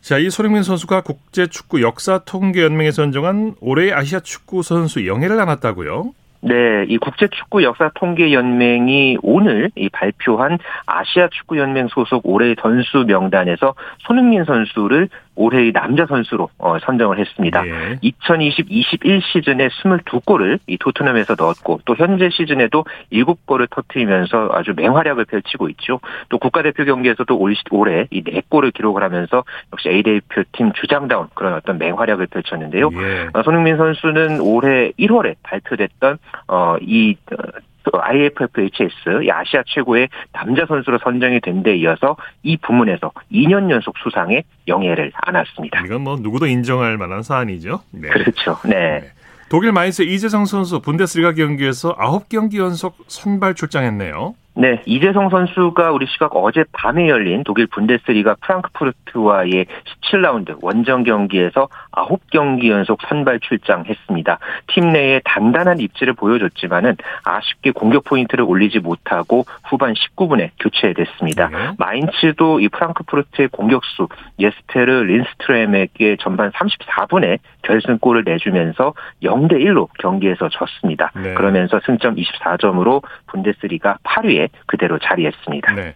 자, 0.00 0.18
이 0.18 0.30
손흥민 0.30 0.62
선수가 0.62 1.02
국제축구 1.02 1.82
역사통계연맹에서 1.82 3.02
선정한 3.02 3.54
올해의 3.60 3.92
아시아 3.92 4.20
축구 4.20 4.62
선수 4.62 5.06
영예를 5.06 5.36
나눴다고요? 5.36 6.12
네, 6.42 6.86
이 6.88 6.96
국제축구 6.96 7.62
역사 7.62 7.90
통계 7.94 8.32
연맹이 8.32 9.18
오늘 9.22 9.70
이 9.76 9.90
발표한 9.90 10.58
아시아 10.86 11.28
축구 11.28 11.58
연맹 11.58 11.88
소속 11.88 12.26
올해의 12.26 12.56
선수 12.60 13.04
명단에서 13.06 13.74
손흥민 13.98 14.44
선수를 14.44 15.10
올해의 15.40 15.72
남자 15.72 16.04
선수로 16.06 16.50
어, 16.58 16.78
선정을 16.80 17.18
했습니다. 17.18 17.66
예. 17.66 17.98
2020-21 18.02 19.22
시즌에 19.22 19.68
22골을 19.68 20.58
이 20.66 20.76
토트넘에서 20.78 21.34
넣었고 21.38 21.80
또 21.84 21.94
현재 21.96 22.28
시즌에도 22.30 22.84
7골을 23.12 23.68
터트리면서 23.70 24.50
아주 24.52 24.72
맹활약을 24.76 25.24
펼치고 25.24 25.68
있죠. 25.70 26.00
또 26.28 26.38
국가대표 26.38 26.84
경기에서도 26.84 27.36
올, 27.36 27.54
시- 27.54 27.62
올해 27.70 28.06
이 28.10 28.22
4골을 28.22 28.72
기록을 28.74 29.02
하면서 29.02 29.44
역시 29.72 29.88
A 29.88 30.02
대표팀 30.02 30.72
주장다운 30.74 31.28
그런 31.34 31.54
어떤 31.54 31.78
맹활약을 31.78 32.26
펼쳤는데요. 32.26 32.90
예. 32.92 33.28
어, 33.32 33.42
손흥민 33.42 33.76
선수는 33.76 34.40
올해 34.40 34.90
1월에 34.98 35.36
발표됐던 35.42 36.18
어, 36.48 36.76
이 36.80 37.16
어, 37.32 37.36
또 37.84 38.00
IFFHS 38.02 39.24
이 39.24 39.30
아시아 39.30 39.62
최고의 39.66 40.08
남자 40.32 40.66
선수로 40.66 40.98
선정이 41.02 41.40
된 41.40 41.62
데 41.62 41.76
이어서 41.76 42.16
이 42.42 42.56
부문에서 42.56 43.12
2년 43.32 43.70
연속 43.70 43.94
수상에 43.98 44.42
영예를 44.66 45.12
안았습니다. 45.14 45.80
이건 45.84 46.02
뭐 46.02 46.16
누구도 46.20 46.46
인정할 46.46 46.96
만한 46.96 47.22
사안이죠. 47.22 47.80
네. 47.92 48.08
그렇죠. 48.08 48.56
네. 48.64 49.10
독일 49.50 49.72
마인스 49.72 50.02
이재성 50.02 50.46
선수 50.46 50.80
분데스리가 50.80 51.32
경기에서 51.34 51.94
9경기 51.96 52.56
연속 52.58 52.96
선발 53.08 53.54
출장했네요. 53.54 54.34
네, 54.60 54.82
이재성 54.84 55.30
선수가 55.30 55.90
우리 55.90 56.04
시각 56.04 56.36
어제 56.36 56.64
밤에 56.72 57.08
열린 57.08 57.44
독일 57.44 57.66
분데스리가 57.68 58.36
프랑크푸르트와의 58.42 59.64
17라운드 60.02 60.58
원정 60.60 61.04
경기에서 61.04 61.68
9경기 61.92 62.68
연속 62.68 63.00
선발 63.08 63.40
출장했습니다. 63.40 64.38
팀 64.66 64.92
내에 64.92 65.22
단단한 65.24 65.80
입지를 65.80 66.12
보여줬지만은 66.12 66.98
아쉽게 67.24 67.70
공격 67.70 68.04
포인트를 68.04 68.44
올리지 68.44 68.80
못하고 68.80 69.46
후반 69.64 69.94
19분에 69.94 70.50
교체됐습니다. 70.60 71.48
네. 71.48 71.56
마인츠도 71.78 72.60
이 72.60 72.68
프랑크푸르트의 72.68 73.48
공격수 73.48 74.08
예스테르 74.38 75.04
린스트렘에게 75.04 76.18
전반 76.20 76.50
34분에 76.50 77.38
결승골을 77.62 78.24
내주면서 78.26 78.92
0대 79.22 79.52
1로 79.52 79.88
경기에서 79.98 80.50
졌습니다. 80.50 81.12
네. 81.14 81.32
그러면서 81.32 81.80
승점 81.86 82.16
24점으로 82.16 83.02
분데스리가 83.28 83.96
8위에 84.04 84.49
그대로 84.66 84.98
자리했습니다. 84.98 85.74
네. 85.74 85.94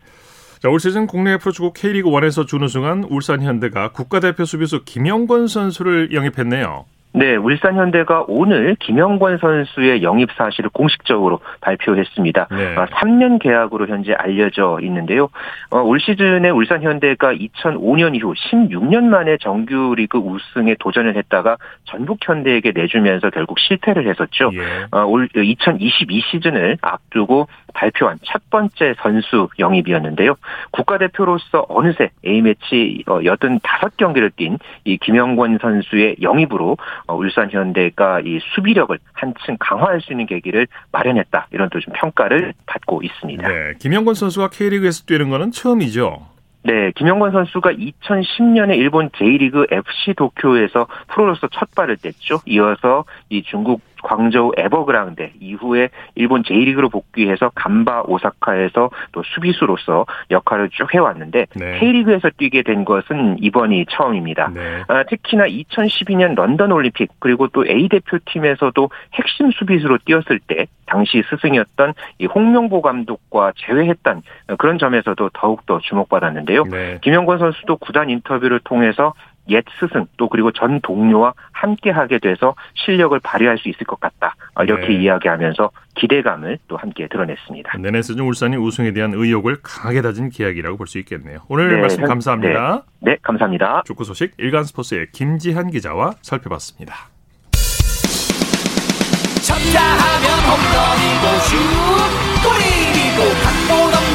자, 0.60 0.68
올 0.70 0.80
시즌 0.80 1.06
국내 1.06 1.36
프로축구 1.36 1.74
K리그 1.74 2.08
1에서 2.08 2.46
준우승한 2.46 3.04
울산 3.10 3.42
현대가 3.42 3.92
국가대표 3.92 4.44
수비수 4.44 4.84
김영권 4.84 5.46
선수를 5.46 6.12
영입했네요. 6.14 6.86
네, 7.16 7.36
울산 7.36 7.76
현대가 7.76 8.24
오늘 8.26 8.74
김영권 8.80 9.38
선수의 9.38 10.02
영입 10.02 10.30
사실을 10.32 10.68
공식적으로 10.70 11.38
발표했습니다. 11.60 12.48
네. 12.50 12.74
아, 12.76 12.86
3년 12.86 13.40
계약으로 13.40 13.86
현재 13.86 14.12
알려져 14.14 14.80
있는데요. 14.82 15.28
어, 15.70 15.78
올 15.78 16.00
시즌에 16.00 16.50
울산 16.50 16.82
현대가 16.82 17.32
2005년 17.32 18.16
이후 18.16 18.34
16년 18.34 19.04
만에 19.04 19.36
정규리그 19.36 20.18
우승에 20.18 20.74
도전을 20.80 21.16
했다가 21.16 21.56
전북 21.84 22.18
현대에게 22.20 22.72
내주면서 22.74 23.30
결국 23.30 23.60
실패를 23.60 24.08
했었죠. 24.08 24.50
예. 24.54 24.86
어, 24.90 25.06
올2022 25.06 26.20
시즌을 26.32 26.78
앞두고 26.82 27.46
발표한 27.74 28.18
첫 28.24 28.42
번째 28.50 28.94
선수 28.98 29.48
영입이었는데요. 29.60 30.34
국가대표로서 30.72 31.66
어느새 31.68 32.10
A매치 32.26 33.04
85경기를 33.06 34.34
뛴 34.34 34.58
이 34.84 34.98
김영권 34.98 35.58
선수의 35.60 36.16
영입으로 36.20 36.76
어, 37.03 37.03
울산 37.08 37.50
현대가 37.50 38.20
이 38.20 38.38
수비력을 38.54 38.98
한층 39.12 39.56
강화할 39.60 40.00
수 40.00 40.12
있는 40.12 40.26
계기를 40.26 40.66
마련했다. 40.92 41.48
이런 41.52 41.68
또 41.70 41.80
좀 41.80 41.92
평가를 41.94 42.54
받고 42.66 43.02
있습니다. 43.02 43.46
네. 43.46 43.72
김영권 43.78 44.14
선수가 44.14 44.48
K리그에서 44.50 45.04
뛰는 45.04 45.28
거는 45.28 45.50
처음이죠. 45.50 46.26
네, 46.62 46.92
김영권 46.96 47.32
선수가 47.32 47.72
2010년에 47.72 48.76
일본 48.78 49.10
J리그 49.18 49.66
FC 49.70 50.14
도쿄에서 50.16 50.86
프로로서 51.08 51.46
첫 51.52 51.74
발을 51.74 51.96
뗐죠. 51.98 52.40
이어서 52.46 53.04
이 53.28 53.42
중국 53.42 53.82
광저우 54.04 54.52
에버그란데 54.56 55.30
이후에 55.40 55.88
일본 56.14 56.44
J리그로 56.44 56.90
복귀해서 56.90 57.50
간바 57.54 58.02
오사카에서 58.06 58.90
또 59.12 59.22
수비수로서 59.24 60.06
역할을 60.30 60.68
쭉 60.70 60.92
해왔는데 60.94 61.46
네. 61.56 61.78
K리그에서 61.78 62.30
뛰게 62.36 62.62
된 62.62 62.84
것은 62.84 63.38
이번이 63.40 63.86
처음입니다. 63.90 64.50
네. 64.54 64.82
아, 64.88 65.02
특히나 65.04 65.46
2012년 65.46 66.34
런던 66.34 66.70
올림픽 66.70 67.10
그리고 67.18 67.48
또 67.48 67.66
A 67.66 67.88
대표팀에서도 67.88 68.90
핵심 69.14 69.50
수비수로 69.50 69.98
뛰었을 70.04 70.38
때 70.46 70.66
당시 70.86 71.22
스승이었던 71.30 71.94
이 72.18 72.26
홍명보 72.26 72.82
감독과 72.82 73.52
재회했던 73.56 74.22
그런 74.58 74.78
점에서도 74.78 75.30
더욱더 75.32 75.80
주목받았는데요. 75.80 76.64
네. 76.64 76.98
김영권 77.02 77.38
선수도 77.38 77.76
구단 77.76 78.10
인터뷰를 78.10 78.60
통해서 78.64 79.14
옛 79.50 79.62
스승 79.78 80.06
또 80.16 80.28
그리고 80.28 80.50
전 80.52 80.80
동료와 80.80 81.34
함께 81.52 81.90
하게 81.90 82.18
돼서 82.18 82.54
실력을 82.74 83.18
발휘할 83.20 83.58
수 83.58 83.68
있을 83.68 83.86
것 83.86 84.00
같다. 84.00 84.34
어, 84.54 84.64
이렇게 84.64 84.88
네. 84.88 84.94
이야기하면서 85.02 85.70
기대감을 85.96 86.58
또 86.68 86.76
함께 86.76 87.06
드러냈습니다. 87.08 87.78
내내 87.78 88.02
시즌 88.02 88.24
울산이 88.24 88.56
우승에 88.56 88.92
대한 88.92 89.12
의욕을 89.14 89.58
강하게 89.62 90.02
다진 90.02 90.30
계약이라고 90.30 90.76
볼 90.78 90.86
수 90.86 90.98
있겠네요. 90.98 91.38
오늘 91.48 91.74
네, 91.74 91.80
말씀 91.80 92.00
현- 92.02 92.08
감사합니다. 92.08 92.82
네, 93.00 93.16
감사합니다. 93.22 93.82
축구 93.86 94.04
소식 94.04 94.32
일간 94.38 94.64
스포츠의 94.64 95.08
김지한 95.12 95.70
기자와 95.70 96.12
살펴봤습니다. 96.22 96.94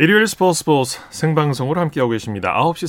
일요일 0.00 0.28
스포츠 0.28 0.60
스포츠 0.60 1.00
생방송으로 1.10 1.80
함께하고 1.80 2.12
계십니다. 2.12 2.54
9시 2.54 2.88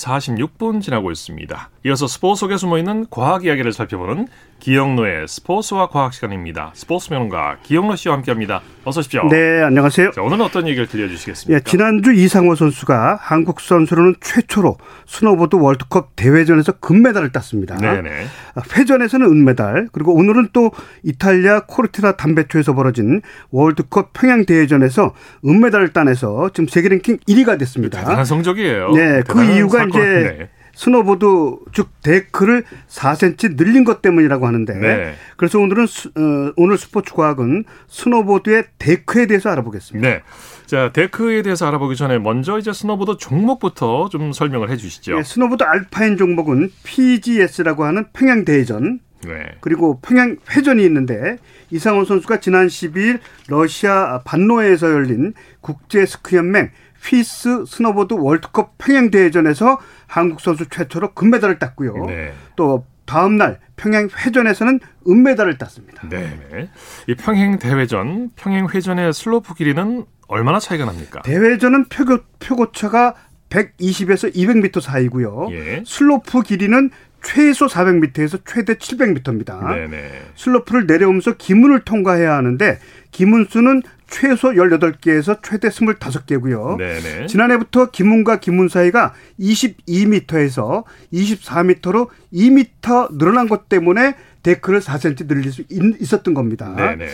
46분 0.60 0.80
지나고 0.80 1.10
있습니다. 1.10 1.70
이어서 1.88 2.06
스포츠 2.06 2.42
속에 2.42 2.56
숨어있는 2.56 3.08
과학 3.10 3.46
이야기를 3.46 3.74
살펴보는 3.74 4.28
기영노의 4.60 5.28
스포츠와 5.28 5.88
과학 5.88 6.14
시간입니다. 6.14 6.72
스포츠 6.76 7.12
평론가 7.12 7.58
기영노 7.64 7.96
씨와 7.96 8.16
함께합니다. 8.16 8.62
어서 8.84 9.00
오십시오. 9.00 9.24
네, 9.28 9.64
안녕하세요. 9.64 10.12
자, 10.12 10.22
오늘은 10.22 10.46
어떤 10.46 10.68
얘기를 10.68 10.86
들려주시겠습니까? 10.86 11.56
예, 11.56 11.64
지난주 11.64 12.14
이상호 12.14 12.54
선수가 12.54 13.18
한국 13.22 13.60
선수로는 13.60 14.16
최초로 14.22 14.78
스노보드 15.08 15.56
월드컵 15.56 16.16
대회전에서 16.16 16.74
금메달을 16.74 17.32
땄습니다. 17.32 17.78
네네. 17.78 18.10
아, 18.56 18.62
회전에서는 18.76 19.26
은메달, 19.26 19.88
그리고 19.94 20.14
오늘은 20.14 20.50
또 20.54 20.72
이탈리아 21.04 21.62
코르티나 21.66 22.18
담페초에서 22.18 22.76
벌어진 22.76 23.22
월드컵 23.50 24.14
평행 24.14 24.46
대회전에서 24.46 25.16
은메달을 25.46 25.94
따내서 25.94 26.50
지금 26.54 26.68
세계 26.68 26.99
랭킹 27.00 27.18
1위가 27.28 27.58
됐습니다. 27.60 28.00
대단한 28.00 28.26
성적이에요. 28.26 28.92
네, 28.92 29.24
그 29.28 29.44
이유가 29.44 29.80
사건. 29.80 29.90
이제 29.90 30.00
네. 30.40 30.50
스노보드 30.76 31.26
즉 31.74 31.90
데크를 32.04 32.64
4cm 32.88 33.56
늘린 33.58 33.84
것 33.84 34.02
때문이라고 34.02 34.48
하는데 34.48 34.74
네. 34.76 35.14
그래서 35.36 35.60
오늘은 35.60 35.88
스- 35.88 36.08
어, 36.10 36.54
오늘 36.56 36.78
스포츠 36.78 37.14
과학은 37.14 37.66
스노보드의 37.90 38.64
데크에 38.78 39.26
대해서 39.28 39.50
알아보겠습니다. 39.50 40.08
네. 40.08 40.22
자, 40.68 40.92
데크에 40.94 41.42
대해서 41.42 41.68
알아보기 41.68 41.96
전에 41.98 42.18
먼저 42.20 42.58
이제 42.60 42.72
스노보드 42.72 43.18
종목부터 43.18 44.08
좀 44.10 44.32
설명을 44.32 44.70
해 44.70 44.78
주시죠. 44.78 45.18
예, 45.18 45.24
스노보드 45.24 45.64
알파인 45.64 46.16
종목은 46.16 46.72
PGS라고 46.84 47.84
하는 47.84 48.06
평행 48.14 48.46
대회전 48.46 49.00
네. 49.28 49.34
그리고 49.60 50.00
평행 50.00 50.38
회전이 50.52 50.82
있는데 50.86 51.38
이상호 51.72 52.06
선수가 52.06 52.40
지난 52.40 52.68
12일 52.68 53.20
러시아 53.50 54.22
반노에서 54.24 54.92
열린 54.92 55.34
국제 55.60 56.06
스키 56.06 56.38
연맹 56.38 56.70
FIS 57.04 57.66
스노보드 57.66 58.14
월드컵 58.14 58.78
평행 58.78 59.12
대회전에서 59.12 59.80
한국 60.08 60.42
선수 60.42 60.68
최초로 60.70 61.14
금메달을 61.14 61.60
땄고요. 61.60 61.94
네. 62.08 62.34
또 62.56 62.86
다음 63.06 63.38
날 63.38 63.60
평행 63.76 64.08
회전에서는 64.08 64.80
은메달을 65.08 65.58
땄습니다. 65.58 66.08
네. 66.10 66.70
이 67.08 67.16
평행 67.16 67.58
대회전, 67.58 68.32
평행 68.36 68.68
회전의 68.68 69.14
슬로프 69.14 69.56
길이는 69.56 70.06
얼마나 70.28 70.60
차이가 70.60 70.86
납니까? 70.86 71.22
대회전은 71.24 71.86
표고, 71.90 72.20
표고차가 72.40 73.16
120에서 73.50 74.34
200m 74.36 74.80
사이고요. 74.80 75.48
예. 75.52 75.84
슬로프 75.86 76.44
길이는 76.44 76.92
최소 77.24 77.66
400m에서 77.66 78.42
최대 78.46 78.76
700m입니다. 78.76 79.68
네네. 79.76 80.32
슬로프를 80.36 80.86
내려오면서 80.86 81.36
기문을 81.38 81.82
통과해야 81.82 82.36
하는데 82.36 82.80
기문수는 83.12 83.82
최소 84.10 84.50
18개에서 84.50 85.40
최대 85.42 85.70
25개고요. 85.70 86.78
네네. 86.78 87.28
지난해부터 87.28 87.92
김문과 87.92 88.40
김문 88.40 88.68
사이가 88.68 89.14
22m에서 89.40 90.84
24m로 91.14 92.10
2m 92.34 93.18
늘어난 93.18 93.48
것 93.48 93.70
때문에 93.70 94.16
데크를 94.44 94.80
4cm 94.80 95.28
늘릴 95.28 95.52
수 95.52 95.64
있, 95.70 96.14
었던 96.14 96.34
겁니다. 96.34 96.74
네네. 96.76 97.08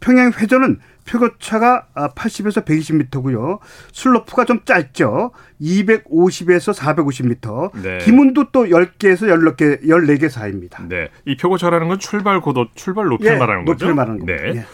평양 0.00 0.32
회전은 0.32 0.80
표고차가 1.06 1.86
80에서 1.94 2.64
120m고요. 2.64 3.58
슬로프가 3.92 4.44
좀 4.44 4.60
짧죠. 4.64 5.32
250에서 5.60 6.74
450m. 6.74 7.82
네. 7.82 7.98
기문도 7.98 8.50
또 8.50 8.64
10개에서 8.66 9.28
14개, 9.28 9.84
14개 9.84 10.28
사이입니다. 10.28 10.84
네. 10.88 11.08
이 11.24 11.36
표고차라는 11.36 11.88
건 11.88 11.98
출발 11.98 12.40
고도, 12.40 12.66
출발 12.74 13.06
높이를 13.06 13.34
예, 13.34 13.38
말하는 13.38 13.64
거죠. 13.64 13.86
높이를 13.86 13.94
말하는 13.94 14.20
겁니다. 14.20 14.42
네. 14.42 14.58
예. 14.58 14.64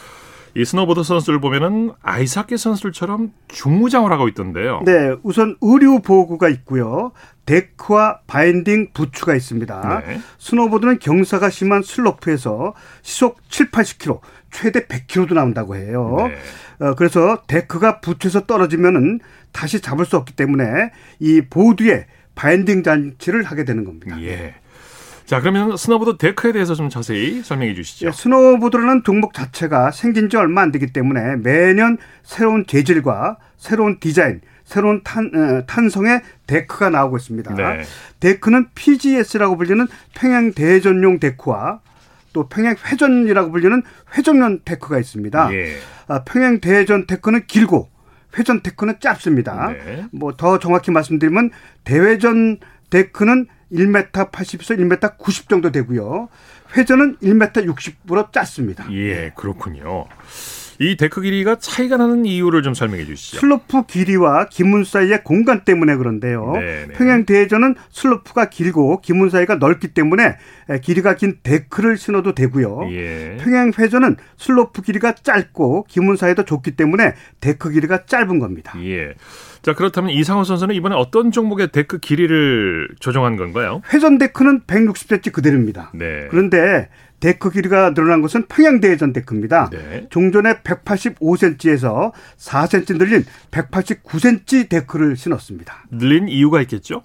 이 0.54 0.64
스노보드 0.64 1.02
선수들 1.02 1.40
보면은 1.40 1.92
아이스하키 2.02 2.56
선수들처럼 2.56 3.32
중무장을 3.48 4.10
하고 4.10 4.28
있던데요. 4.28 4.82
네, 4.84 5.14
우선 5.22 5.56
의류 5.60 6.00
보호구가 6.00 6.48
있고요. 6.48 7.12
데크와 7.46 8.20
바인딩 8.26 8.88
부츠가 8.92 9.34
있습니다. 9.34 10.02
네. 10.06 10.20
스노보드는 10.38 10.98
경사가 10.98 11.50
심한 11.50 11.82
슬로프에서 11.82 12.74
시속 13.02 13.40
7, 13.48 13.70
80km, 13.70 14.20
최대 14.50 14.86
100km도 14.86 15.34
나온다고 15.34 15.76
해요. 15.76 16.28
네. 16.28 16.86
어, 16.86 16.94
그래서 16.94 17.42
데크가 17.46 18.00
부츠에서 18.00 18.46
떨어지면은 18.46 19.20
다시 19.52 19.80
잡을 19.80 20.04
수 20.04 20.16
없기 20.16 20.34
때문에 20.36 20.92
이 21.20 21.42
보드에 21.48 22.06
바인딩 22.34 22.82
장치를 22.82 23.42
하게 23.42 23.64
되는 23.64 23.84
겁니다. 23.84 24.20
예. 24.22 24.54
자, 25.28 25.40
그러면 25.40 25.76
스노보드 25.76 26.16
데크에 26.16 26.52
대해서 26.52 26.74
좀 26.74 26.88
자세히 26.88 27.42
설명해 27.42 27.74
주시죠. 27.74 28.06
예, 28.06 28.12
스노보드라는 28.12 29.02
종목 29.04 29.34
자체가 29.34 29.90
생긴 29.90 30.30
지 30.30 30.38
얼마 30.38 30.62
안 30.62 30.72
되기 30.72 30.90
때문에 30.90 31.36
매년 31.36 31.98
새로운 32.22 32.64
재질과 32.66 33.36
새로운 33.58 34.00
디자인, 34.00 34.40
새로운 34.64 35.02
탄, 35.04 35.30
어, 35.34 35.66
탄성의 35.66 36.22
데크가 36.46 36.88
나오고 36.88 37.18
있습니다. 37.18 37.54
네. 37.56 37.82
데크는 38.20 38.68
PGS라고 38.74 39.58
불리는 39.58 39.86
평행 40.14 40.54
대회전용 40.54 41.20
데크와 41.20 41.80
또 42.32 42.48
평행 42.48 42.74
회전이라고 42.86 43.50
불리는 43.50 43.82
회전용 44.16 44.60
데크가 44.64 44.98
있습니다. 44.98 45.52
예. 45.52 45.76
아, 46.06 46.24
평행 46.24 46.58
대회전 46.58 47.06
데크는 47.06 47.42
길고 47.46 47.90
회전 48.38 48.62
데크는 48.62 48.94
짧습니다. 48.98 49.74
네. 49.74 50.06
뭐 50.10 50.38
더 50.38 50.58
정확히 50.58 50.90
말씀드리면 50.90 51.50
대회전 51.84 52.60
데크는 52.88 53.46
1m 53.72 54.10
80에서 54.12 54.78
1m 54.78 55.16
90 55.18 55.48
정도 55.48 55.70
되고요. 55.70 56.28
회전은 56.76 57.16
1m 57.18 57.52
60으로 57.74 58.32
짧습니다. 58.32 58.86
예, 58.92 59.32
그렇군요. 59.36 60.06
이 60.80 60.96
데크 60.96 61.20
길이가 61.20 61.56
차이가 61.56 61.96
나는 61.96 62.24
이유를 62.24 62.62
좀 62.62 62.72
설명해 62.72 63.04
주시죠. 63.04 63.40
슬로프 63.40 63.86
길이와 63.86 64.46
기문 64.48 64.84
사이의 64.84 65.24
공간 65.24 65.64
때문에 65.64 65.96
그런데요. 65.96 66.52
네네. 66.52 66.92
평행 66.94 67.24
대회전은 67.24 67.74
슬로프가 67.90 68.48
길고 68.48 69.00
기문 69.00 69.28
사이가 69.30 69.56
넓기 69.56 69.88
때문에 69.88 70.36
길이가 70.82 71.14
긴 71.14 71.38
데크를 71.42 71.96
신어도 71.96 72.34
되고요. 72.34 72.88
예. 72.92 73.38
평행 73.40 73.72
회전은 73.76 74.16
슬로프 74.36 74.82
길이가 74.82 75.12
짧고 75.14 75.86
기문 75.88 76.16
사이도 76.16 76.44
좁기 76.44 76.72
때문에 76.72 77.14
데크 77.40 77.70
길이가 77.70 78.06
짧은 78.06 78.38
겁니다. 78.38 78.72
예. 78.84 79.14
자, 79.62 79.74
그렇다면 79.74 80.10
이상호 80.10 80.44
선수는 80.44 80.76
이번에 80.76 80.94
어떤 80.94 81.32
종목의 81.32 81.72
데크 81.72 81.98
길이를 81.98 82.88
조정한 83.00 83.36
건가요? 83.36 83.82
회전 83.92 84.18
데크는 84.18 84.60
160cm 84.66 85.32
그대로입니다. 85.32 85.90
네. 85.94 86.28
그런데 86.30 86.88
데크 87.20 87.50
길이가 87.50 87.94
늘어난 87.94 88.22
것은 88.22 88.46
평행 88.46 88.80
대회전 88.80 89.12
데크입니다. 89.12 89.70
네. 89.70 90.06
종전에 90.10 90.58
185cm에서 90.62 92.12
4cm 92.36 92.98
늘린 92.98 93.24
189cm 93.50 94.68
데크를 94.68 95.16
신었습니다. 95.16 95.86
늘린 95.90 96.28
이유가 96.28 96.60
있겠죠? 96.62 97.02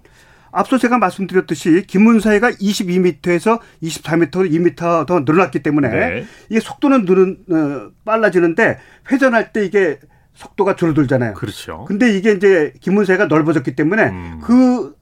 앞서 0.51 0.77
제가 0.77 0.99
말씀드렸듯이 0.99 1.83
기문 1.87 2.19
사이가 2.19 2.51
22m에서 2.51 3.59
24m로 3.81 4.49
2m 4.51 5.07
더 5.07 5.19
늘어났기 5.21 5.63
때문에 5.63 5.89
네. 5.89 6.25
이게 6.49 6.59
속도는 6.59 7.05
늘은 7.05 7.37
어, 7.49 7.91
빨라지는데 8.05 8.77
회전할 9.11 9.51
때 9.51 9.65
이게 9.65 9.99
속도가 10.35 10.75
줄어들잖아요. 10.75 11.33
그렇죠. 11.33 11.85
근데 11.87 12.15
이게 12.15 12.31
이제 12.31 12.73
김문사이가 12.81 13.25
넓어졌기 13.25 13.75
때문에 13.75 14.03
음. 14.09 14.39
그 14.43 14.95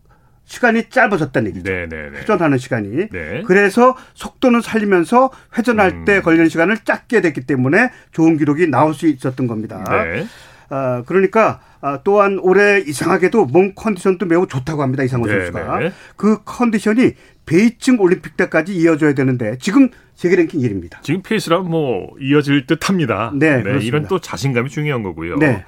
시간이 0.51 0.89
짧아졌다는 0.89 1.51
얘기죠. 1.51 1.71
네, 1.71 1.87
네, 1.87 2.09
네. 2.09 2.19
회전하는 2.19 2.57
시간이. 2.57 3.07
네. 3.09 3.41
그래서 3.45 3.95
속도는 4.15 4.59
살리면서 4.59 5.31
회전할 5.57 5.91
음. 5.91 6.05
때 6.05 6.21
걸리는 6.21 6.49
시간을 6.49 6.79
짧게 6.79 7.21
됐기 7.21 7.45
때문에 7.45 7.89
좋은 8.11 8.37
기록이 8.37 8.67
나올 8.67 8.93
수 8.93 9.07
있었던 9.07 9.47
겁니다. 9.47 9.81
네. 10.03 10.25
아, 10.69 11.03
그러니까 11.05 11.61
아, 11.79 12.01
또한 12.03 12.37
올해 12.41 12.79
이상하게도 12.79 13.45
몸 13.45 13.73
컨디션도 13.75 14.25
매우 14.25 14.45
좋다고 14.45 14.81
합니다. 14.83 15.03
이상호 15.03 15.25
네, 15.25 15.33
선수가. 15.33 15.79
네. 15.79 15.93
그 16.17 16.43
컨디션이 16.43 17.13
베이징 17.45 18.01
올림픽 18.01 18.35
때까지 18.35 18.75
이어져야 18.75 19.13
되는데 19.13 19.57
지금 19.57 19.89
세계 20.15 20.35
랭킹 20.35 20.59
1위입니다. 20.59 21.01
지금 21.01 21.21
페이스랑 21.21 21.69
뭐 21.69 22.09
이어질 22.19 22.67
듯합니다. 22.67 23.31
네, 23.35 23.63
그렇습니다. 23.63 23.85
이런 23.85 24.07
또 24.09 24.19
자신감이 24.19 24.69
중요한 24.69 25.01
거고요. 25.01 25.37
네. 25.37 25.63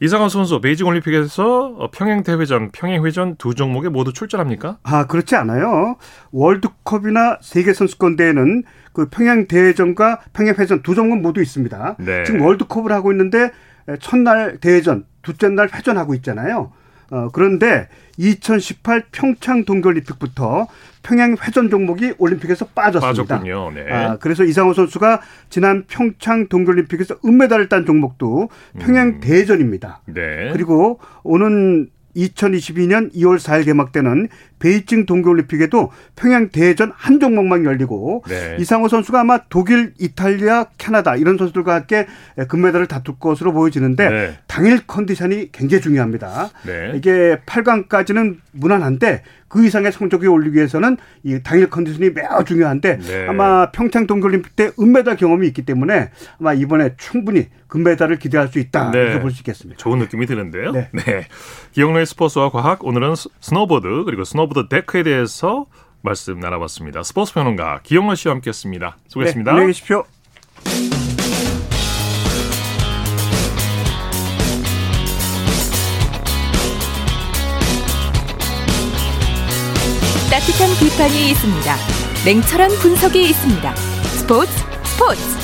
이상원 0.00 0.28
선수 0.28 0.60
베이징 0.60 0.86
올림픽에서 0.86 1.90
평양 1.92 2.22
대회전, 2.22 2.70
평양 2.70 3.04
회전 3.04 3.36
두 3.36 3.54
종목에 3.54 3.88
모두 3.88 4.12
출전합니까? 4.12 4.78
아, 4.82 5.06
그렇지 5.06 5.36
않아요. 5.36 5.96
월드컵이나 6.32 7.38
세계 7.40 7.72
선수권 7.72 8.16
대회는 8.16 8.64
그 8.92 9.08
평양 9.08 9.46
대회전과 9.46 10.20
평양 10.32 10.54
회전 10.58 10.82
두 10.82 10.94
종목 10.94 11.20
모두 11.20 11.40
있습니다. 11.40 11.96
네. 11.98 12.24
지금 12.24 12.42
월드컵을 12.42 12.92
하고 12.92 13.12
있는데 13.12 13.50
첫날 14.00 14.58
대회전, 14.58 15.06
둘째 15.22 15.48
날 15.48 15.68
회전하고 15.72 16.14
있잖아요. 16.16 16.72
어, 17.10 17.28
그런데 17.32 17.88
2018 18.18 19.06
평창 19.12 19.64
동계올림픽부터 19.64 20.66
평양 21.02 21.36
회전 21.40 21.70
종목이 21.70 22.14
올림픽에서 22.18 22.66
빠졌습니다. 22.66 23.24
빠졌군요. 23.36 23.70
네. 23.74 23.92
아, 23.92 24.16
그래서 24.16 24.42
이상호 24.42 24.74
선수가 24.74 25.20
지난 25.50 25.84
평창 25.86 26.48
동계올림픽에서 26.48 27.16
은메달을 27.24 27.68
딴 27.68 27.86
종목도 27.86 28.48
평양 28.78 29.08
음. 29.08 29.20
대전입니다. 29.20 30.00
네. 30.06 30.50
그리고 30.52 30.98
오는 31.22 31.88
2022년 32.16 33.14
2월 33.14 33.38
4일 33.38 33.66
개막되는 33.66 34.28
베이징 34.58 35.06
동계올림픽에도 35.06 35.92
평양 36.16 36.48
대전 36.48 36.92
한 36.96 37.20
종목만 37.20 37.64
열리고 37.64 38.24
네. 38.28 38.56
이상호 38.58 38.88
선수가 38.88 39.20
아마 39.20 39.38
독일, 39.48 39.92
이탈리아, 39.98 40.66
캐나다 40.78 41.16
이런 41.16 41.36
선수들과 41.36 41.74
함께 41.74 42.06
금메달을 42.48 42.86
다툴 42.86 43.16
것으로 43.18 43.52
보여지는데 43.52 44.08
네. 44.08 44.38
당일 44.46 44.86
컨디션이 44.86 45.50
굉장히 45.52 45.82
중요합니다. 45.82 46.50
네. 46.64 46.92
이게 46.94 47.36
8강까지는 47.46 48.36
무난한데 48.52 49.22
그 49.48 49.64
이상의 49.64 49.92
성적이 49.92 50.26
올리기 50.26 50.56
위해서는 50.56 50.96
이 51.22 51.38
당일 51.42 51.70
컨디션이 51.70 52.10
매우 52.10 52.44
중요한데 52.44 52.98
네. 52.98 53.26
아마 53.28 53.70
평창 53.70 54.06
동계올림픽 54.06 54.56
때 54.56 54.70
은메달 54.78 55.16
경험이 55.16 55.46
있기 55.48 55.62
때문에 55.64 56.10
아마 56.40 56.52
이번에 56.52 56.94
충분히 56.96 57.46
금메달을 57.68 58.18
기대할 58.18 58.48
수 58.48 58.58
있다 58.58 58.90
네. 58.90 58.98
이렇게 59.02 59.20
볼 59.20 59.30
수 59.30 59.40
있겠습니다. 59.40 59.78
좋은 59.78 59.98
느낌이 59.98 60.26
드는데요. 60.26 60.72
네. 60.72 60.88
기영노의 61.72 62.06
스포츠와 62.06 62.50
과학 62.50 62.84
오늘은 62.84 63.14
스- 63.16 63.28
스노보드 63.40 64.02
그리고 64.04 64.24
스노보드 64.24 64.68
데크에 64.68 65.02
대해서 65.02 65.66
말씀 66.02 66.38
나눠봤습니다. 66.38 67.02
스포츠 67.02 67.34
평론가 67.34 67.80
기영노 67.82 68.14
씨와 68.14 68.34
함께했습니다. 68.36 68.96
수고했습니다. 69.08 69.50
네, 69.50 69.54
안녕히 69.54 69.72
계십시오. 69.72 70.04
따뜻한 80.30 80.68
비판이 80.78 81.30
있습니다. 81.30 81.76
냉철한 82.24 82.70
분석이 82.82 83.30
있습니다. 83.30 83.74
스포츠 83.76 84.50
스포츠 84.84 85.35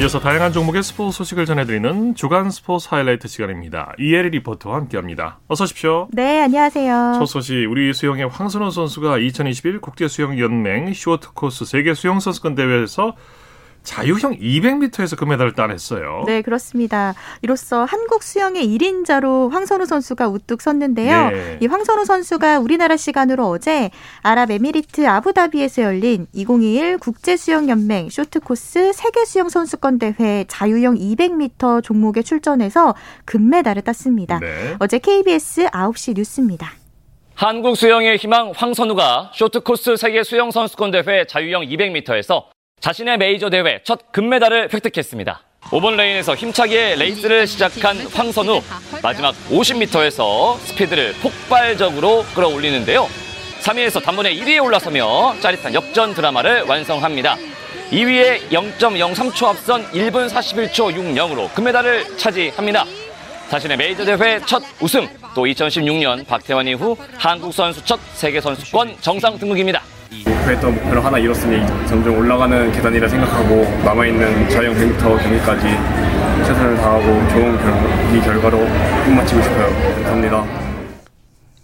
이어서 0.00 0.20
다양한 0.20 0.52
종목의 0.52 0.84
스포츠 0.84 1.18
소식을 1.18 1.44
전해드리는 1.44 2.14
주간 2.14 2.50
스포츠 2.50 2.86
하이라이트 2.88 3.26
시간입니다. 3.26 3.94
이혜리 3.98 4.30
리포터와 4.30 4.76
함께합니다. 4.76 5.40
어서 5.48 5.64
오십시오. 5.64 6.06
네, 6.12 6.42
안녕하세요. 6.42 7.16
첫 7.18 7.26
소식 7.26 7.68
우리 7.68 7.92
수영의 7.92 8.28
황선호 8.28 8.70
선수가 8.70 9.18
2021 9.18 9.80
국제수영연맹 9.80 10.94
쇼트코스 10.94 11.64
세계 11.64 11.94
수영선수권 11.94 12.54
대회에서 12.54 13.16
자유형 13.88 14.36
200m에서 14.36 15.16
금메달을 15.16 15.54
따냈어요. 15.54 16.24
네, 16.26 16.42
그렇습니다. 16.42 17.14
이로써 17.40 17.84
한국 17.84 18.22
수영의 18.22 18.66
1인자로 18.66 19.50
황선우 19.50 19.86
선수가 19.86 20.28
우뚝 20.28 20.60
섰는데요. 20.60 21.30
네. 21.30 21.58
이 21.62 21.66
황선우 21.66 22.04
선수가 22.04 22.58
우리나라 22.58 22.98
시간으로 22.98 23.48
어제 23.48 23.90
아랍에미리트 24.22 25.06
아부다비에서 25.06 25.82
열린 25.82 26.26
2021 26.34 26.98
국제수영연맹 26.98 28.10
쇼트코스 28.10 28.92
세계수영선수권 28.92 29.98
대회 29.98 30.44
자유형 30.46 30.96
200m 30.96 31.82
종목에 31.82 32.20
출전해서 32.20 32.94
금메달을 33.24 33.82
땄습니다. 33.82 34.38
네. 34.38 34.76
어제 34.80 34.98
KBS 34.98 35.64
9시 35.68 36.14
뉴스입니다. 36.14 36.72
한국 37.34 37.76
수영의 37.76 38.18
희망 38.18 38.52
황선우가 38.54 39.30
쇼트코스 39.32 39.96
세계 39.96 40.24
수영 40.24 40.50
선수권 40.50 40.90
대회 40.90 41.24
자유형 41.24 41.62
200m에서 41.62 42.57
자신의 42.80 43.18
메이저 43.18 43.50
대회 43.50 43.80
첫 43.84 44.12
금메달을 44.12 44.70
획득했습니다. 44.72 45.42
5번 45.62 45.96
레인에서 45.96 46.34
힘차게 46.34 46.94
레이스를 46.96 47.46
시작한 47.46 47.98
황선우 48.06 48.62
마지막 49.02 49.34
50m에서 49.50 50.58
스피드를 50.60 51.14
폭발적으로 51.20 52.24
끌어올리는데요. 52.34 53.08
3위에서 53.60 54.02
단번에 54.02 54.34
1위에 54.34 54.62
올라서며 54.64 55.36
짜릿한 55.40 55.74
역전 55.74 56.14
드라마를 56.14 56.62
완성합니다. 56.62 57.36
2위에 57.90 58.48
0.03초 58.50 59.46
앞선 59.46 59.84
1분 59.90 60.30
41초 60.30 60.94
60으로 60.94 61.52
금메달을 61.54 62.16
차지합니다. 62.16 62.84
자신의 63.50 63.76
메이저 63.76 64.04
대회 64.04 64.40
첫 64.46 64.62
우승, 64.80 65.08
또 65.34 65.44
2016년 65.44 66.26
박태환 66.26 66.68
이후 66.68 66.96
한국 67.16 67.52
선수 67.52 67.84
첫 67.84 67.98
세계 68.14 68.40
선수권 68.40 68.98
정상 69.00 69.38
등극입니다. 69.38 69.82
목표했던 70.24 70.74
목표를 70.74 71.04
하나 71.04 71.18
이뤘으니 71.18 71.66
점점 71.86 72.16
올라가는 72.16 72.72
계단이라 72.72 73.08
생각하고 73.08 73.64
남아있는 73.84 74.48
자영 74.48 74.74
100m 74.74 75.22
경기까지 75.22 75.66
최선을 76.46 76.76
다하고 76.76 77.04
좋은 77.28 77.58
결, 77.58 78.16
이 78.16 78.20
결과로 78.20 78.58
끝마치고 79.04 79.42
싶어요. 79.42 79.66
감사합니다. 80.04 80.67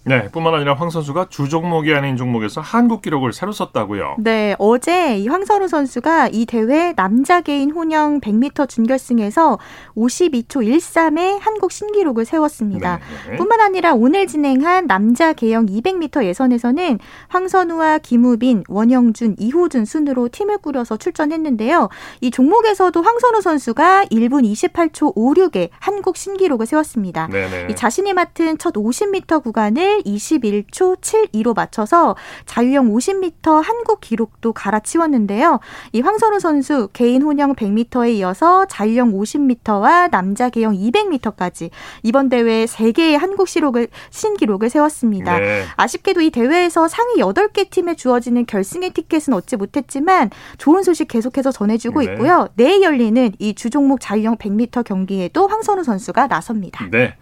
네, 0.06 0.28
뿐만 0.28 0.54
아니라 0.54 0.74
황 0.74 0.90
선수가 0.90 1.28
주 1.30 1.48
종목이 1.48 1.94
아닌 1.94 2.16
종목에서 2.16 2.60
한국 2.60 3.00
기록을 3.00 3.32
새로 3.32 3.52
썼다고요. 3.52 4.16
네, 4.18 4.54
어제 4.58 5.18
이 5.18 5.28
황선우 5.28 5.66
선수가 5.66 6.28
이 6.32 6.44
대회 6.44 6.92
남자 6.92 7.40
개인 7.40 7.70
혼영 7.70 8.20
100m 8.20 8.68
준결승에서 8.68 9.58
52초 9.96 10.68
13의 10.68 11.38
한국 11.40 11.72
신기록을 11.72 12.26
세웠습니다. 12.26 13.00
네. 13.28 13.36
뿐만 13.36 13.60
아니라 13.62 13.94
오늘 13.94 14.26
진행한 14.26 14.86
남자 14.86 15.32
개영 15.32 15.66
200m 15.66 16.24
예선에서는 16.24 16.98
황선우와 17.28 17.98
김우빈, 17.98 18.64
원영준, 18.68 19.36
이호준 19.38 19.86
순으로 19.86 20.28
팀을 20.28 20.58
꾸려서 20.58 20.98
출전했는데요. 20.98 21.88
이 22.20 22.30
종목에서도 22.30 23.00
황선우 23.00 23.40
선수가 23.40 24.06
1분 24.10 24.44
28초 24.52 25.14
56의 25.16 25.70
한국 25.78 26.18
신기록을 26.18 26.66
세웠습니다. 26.66 27.28
네네. 27.28 27.68
이 27.70 27.74
자신이 27.74 28.12
맡은 28.12 28.58
첫 28.58 28.74
50m 28.74 29.42
구간을 29.42 29.93
21초 30.02 31.00
72로 31.00 31.54
맞춰서 31.54 32.16
자유형 32.46 32.92
50m 32.92 33.62
한국 33.62 34.00
기록도 34.00 34.52
갈아치웠는데요. 34.52 35.60
이 35.92 36.00
황선우 36.00 36.40
선수 36.40 36.88
개인 36.92 37.22
혼영 37.22 37.54
100m에 37.54 38.14
이어서 38.14 38.66
자유형 38.66 39.12
50m와 39.12 40.10
남자 40.10 40.48
개영 40.48 40.74
200m까지 40.74 41.70
이번 42.02 42.28
대회 42.28 42.64
3개의 42.64 43.18
한국 43.18 43.48
시록을, 43.48 43.88
신기록을 44.10 44.70
세웠습니다. 44.70 45.38
네. 45.38 45.64
아쉽게도 45.76 46.20
이 46.20 46.30
대회에서 46.30 46.88
상위 46.88 47.20
8개 47.20 47.70
팀에 47.70 47.94
주어지는 47.94 48.46
결승의 48.46 48.90
티켓은 48.90 49.34
얻지 49.34 49.56
못했지만 49.56 50.30
좋은 50.58 50.82
소식 50.82 51.08
계속해서 51.08 51.52
전해주고 51.52 52.00
네. 52.00 52.12
있고요. 52.12 52.48
내일 52.56 52.82
열리는 52.82 53.32
이 53.38 53.54
주종목 53.54 54.00
자유형 54.00 54.36
100m 54.36 54.84
경기에도 54.84 55.46
황선우 55.46 55.84
선수가 55.84 56.26
나섭니다. 56.26 56.88
네. 56.90 57.16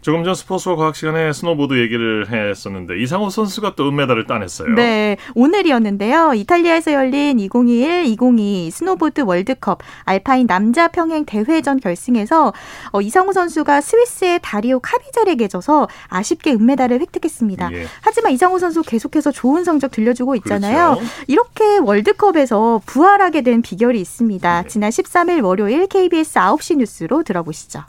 조금 0.00 0.22
전 0.24 0.34
스포츠와 0.34 0.76
과학 0.76 0.94
시간에 0.94 1.32
스노보드 1.32 1.80
얘기를 1.80 2.30
했었는데 2.30 3.00
이상호 3.00 3.30
선수가 3.30 3.74
또 3.74 3.88
은메달을 3.88 4.26
따냈어요. 4.26 4.74
네, 4.74 5.16
오늘이었는데요. 5.34 6.34
이탈리아에서 6.34 6.92
열린 6.92 7.38
2021-2022 7.38 8.70
스노보드 8.70 9.22
월드컵 9.22 9.80
알파인 10.04 10.46
남자 10.46 10.88
평행 10.88 11.24
대회전 11.24 11.80
결승에서 11.80 12.52
어, 12.92 13.00
이상호 13.00 13.32
선수가 13.32 13.80
스위스의 13.80 14.40
다리오 14.42 14.78
카비에젤에게 14.80 15.48
져서 15.48 15.88
아쉽게 16.08 16.52
은메달을 16.52 17.00
획득했습니다. 17.00 17.72
예. 17.72 17.86
하지만 18.00 18.32
이상호 18.32 18.58
선수 18.58 18.82
계속해서 18.82 19.32
좋은 19.32 19.64
성적 19.64 19.90
들려주고 19.90 20.36
있잖아요. 20.36 20.94
그렇죠. 20.94 21.12
이렇게 21.26 21.78
월드컵에서 21.78 22.82
부활하게 22.86 23.42
된 23.42 23.62
비결이 23.62 24.00
있습니다. 24.00 24.64
지난 24.68 24.90
13일 24.90 25.44
월요일 25.44 25.86
KBS 25.88 26.34
9시 26.38 26.76
뉴스로 26.76 27.24
들어보시죠. 27.24 27.82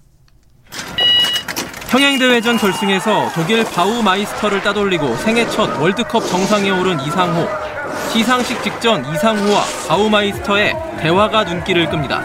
평행대회전 1.89 2.57
결승에서 2.57 3.31
독일 3.33 3.63
바우마이스터를 3.63 4.61
따돌리고 4.61 5.15
생애 5.15 5.45
첫 5.49 5.79
월드컵 5.81 6.19
정상에 6.27 6.69
오른 6.69 6.99
이상호. 6.99 7.47
시상식 8.11 8.61
직전 8.63 9.03
이상호와 9.11 9.61
바우마이스터의 9.87 10.73
대화가 10.99 11.43
눈길을 11.45 11.89
끕니다. 11.89 12.21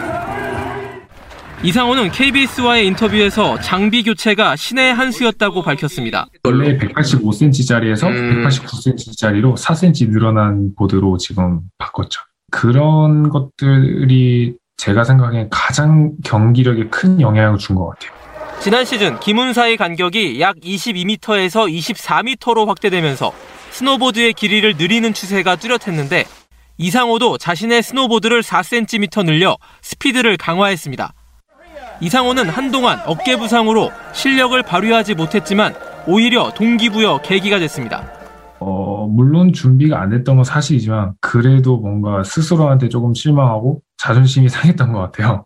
이상호는 1.63 2.11
KBS와의 2.11 2.87
인터뷰에서 2.89 3.59
장비 3.61 4.03
교체가 4.03 4.55
신의 4.57 4.93
한 4.93 5.11
수였다고 5.11 5.63
밝혔습니다. 5.63 6.27
원래 6.45 6.77
185cm짜리에서 6.77 8.03
189cm짜리로 8.45 9.57
4cm 9.57 10.11
늘어난 10.11 10.75
보드로 10.77 11.17
지금 11.17 11.61
바꿨죠. 11.79 12.21
그런 12.51 13.31
것들이 13.31 14.57
제가 14.77 15.05
생각엔 15.05 15.49
가장 15.51 16.13
경기력에 16.23 16.89
큰 16.91 17.19
영향을 17.23 17.57
준 17.59 17.77
것 17.77 17.89
같아요. 17.89 18.24
지난 18.65 18.87
시즌 18.87 19.21
기문 19.21 19.49
사이의 19.49 19.77
간격이 19.77 20.41
약 20.41 20.57
22m에서 20.57 21.71
24m로 21.71 22.67
확대되면서 22.67 23.31
스노보드의 23.73 24.33
길이를 24.33 24.79
늘리는 24.79 25.13
추세가 25.13 25.55
뚜렷했는데 25.55 26.25
이상호도 26.79 27.37
자신의 27.37 27.83
스노보드를 27.83 28.41
4cm 28.41 29.27
늘려 29.27 29.59
스피드를 29.83 30.39
강화했습니다. 30.39 31.13
이상호는 32.01 32.49
한동안 32.49 33.01
어깨 33.05 33.37
부상으로 33.37 33.91
실력을 34.15 34.63
발휘하지 34.63 35.15
못했지만 35.15 35.75
오히려 36.07 36.51
동기부여 36.55 37.21
계기가 37.23 37.59
됐습니다. 37.59 38.09
어, 38.61 39.07
물론 39.07 39.53
준비가 39.53 40.01
안 40.01 40.09
됐던 40.09 40.37
건 40.37 40.45
사실이지만 40.45 41.13
그래도 41.21 41.77
뭔가 41.77 42.25
스스로한테 42.25 42.89
조금 42.89 43.13
실망하고 43.13 43.83
자존심이 43.99 44.49
상했던 44.49 44.91
것 44.95 45.01
같아요. 45.01 45.45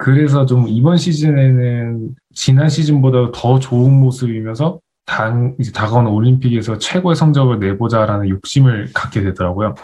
그래서 0.00 0.46
좀 0.46 0.66
이번 0.66 0.96
시즌에는 0.96 2.14
지난 2.34 2.70
시즌보다 2.70 3.32
더 3.34 3.58
좋은 3.58 3.92
모습이면서 4.00 4.80
당, 5.04 5.54
이제 5.60 5.70
다가오는 5.72 6.10
올림픽에서 6.10 6.78
최고의 6.78 7.16
성적을 7.16 7.58
내보자라는 7.58 8.30
욕심을 8.30 8.90
갖게 8.94 9.20
되더라고요. 9.20 9.74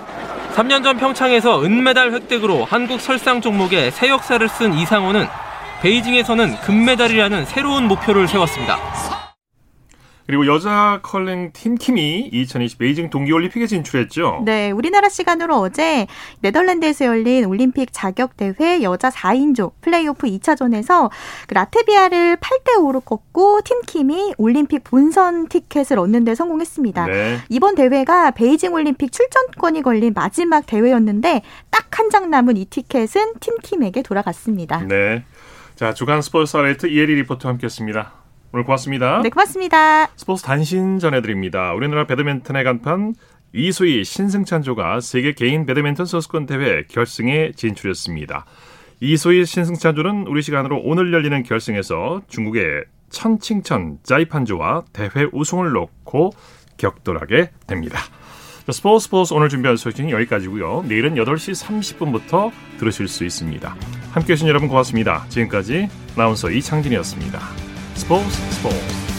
3년 0.54 0.82
전 0.82 0.96
평창에서 0.96 1.62
은메달 1.62 2.12
획득으로 2.12 2.64
한국 2.64 2.98
설상 3.00 3.42
종목에 3.42 3.90
새 3.90 4.08
역사를 4.08 4.48
쓴 4.48 4.72
이상호는 4.72 5.26
베이징에서는 5.82 6.60
금메달이라는 6.62 7.44
새로운 7.44 7.84
목표를 7.84 8.26
세웠습니다. 8.26 8.78
그리고 10.27 10.47
여자 10.47 11.01
컬링 11.03 11.53
팀킴이 11.53 12.31
2020 12.33 12.79
베이징 12.79 13.11
동계올림픽에 13.11 13.66
진출했죠. 13.66 14.43
네, 14.45 14.70
우리나라 14.72 15.09
시간으로 15.09 15.57
어제 15.57 16.07
네덜란드에서 16.41 17.05
열린 17.07 17.45
올림픽 17.45 17.91
자격 17.93 18.37
대회 18.37 18.83
여자 18.83 19.09
4인조 19.09 19.72
플레이오프 19.83 20.27
2차전에서 20.27 21.11
그 21.47 21.55
라트비아를 21.55 22.39
8대 22.39 22.77
5로 22.79 23.05
꺾고 23.05 23.61
팀킴이 23.62 24.35
올림픽 24.39 24.83
본선 24.85 25.47
티켓을 25.49 25.99
얻는 25.99 26.24
데 26.24 26.35
성공했습니다. 26.35 27.07
네. 27.07 27.39
이번 27.49 27.77
대회가 27.77 28.33
베이징 28.33 28.72
올림픽 28.72 29.12
출전권이 29.12 29.83
걸린 29.83 30.12
마지막 30.14 30.66
대회였는데 30.66 31.43
딱 31.70 31.87
한 31.97 32.11
장 32.11 32.29
남은 32.31 32.59
이 32.59 32.66
티켓은 32.66 33.35
팀킴에게 33.41 34.03
돌아갔습니다. 34.03 34.81
네. 34.87 35.24
자, 35.77 35.95
주간 35.95 36.20
스포츠 36.20 36.57
하이라이트 36.57 36.86
이혜리 36.87 37.14
리포터와 37.14 37.53
함께했습니다. 37.53 38.12
오늘 38.53 38.64
고맙습니다. 38.64 39.20
네, 39.22 39.30
고맙습니다. 39.30 40.07
스포츠 40.16 40.42
단신 40.42 40.99
전해드립니다. 40.99 41.72
우리나라 41.74 42.07
배드민턴의 42.07 42.64
간판 42.64 43.14
이소희 43.53 44.05
신승찬조가 44.05 45.01
세계 45.01 45.32
개인 45.32 45.66
배드민턴 45.66 46.07
선수권 46.07 46.47
대회 46.47 46.84
결승에 46.88 47.53
진출했습니다. 47.57 48.44
이소희 49.01 49.44
신승찬조는 49.44 50.26
우리 50.26 50.42
시간으로 50.42 50.80
오늘 50.84 51.12
열리는 51.12 51.42
결승에서 51.42 52.22
중국의 52.28 52.84
천칭천 53.11 53.99
자이판조와 54.03 54.84
대회 54.92 55.26
우승을 55.32 55.72
놓고 55.72 56.32
격돌하게 56.76 57.51
됩니다. 57.66 57.99
자, 58.66 58.72
스포츠 58.72 59.05
스포츠 59.05 59.32
오늘 59.32 59.49
준비한 59.49 59.76
소식은 59.76 60.11
여기까지고요. 60.11 60.84
내일은 60.88 61.14
8시 61.14 61.64
30분부터 61.64 62.51
들으실 62.78 63.07
수 63.07 63.24
있습니다. 63.24 63.76
함께해 64.11 64.34
주신 64.34 64.49
여러분 64.49 64.68
고맙습니다. 64.68 65.24
지금까지 65.28 65.88
아나운서 66.16 66.51
이창진이었습니다. 66.51 67.65
스포츠 67.97 68.36
스포츠 68.53 69.15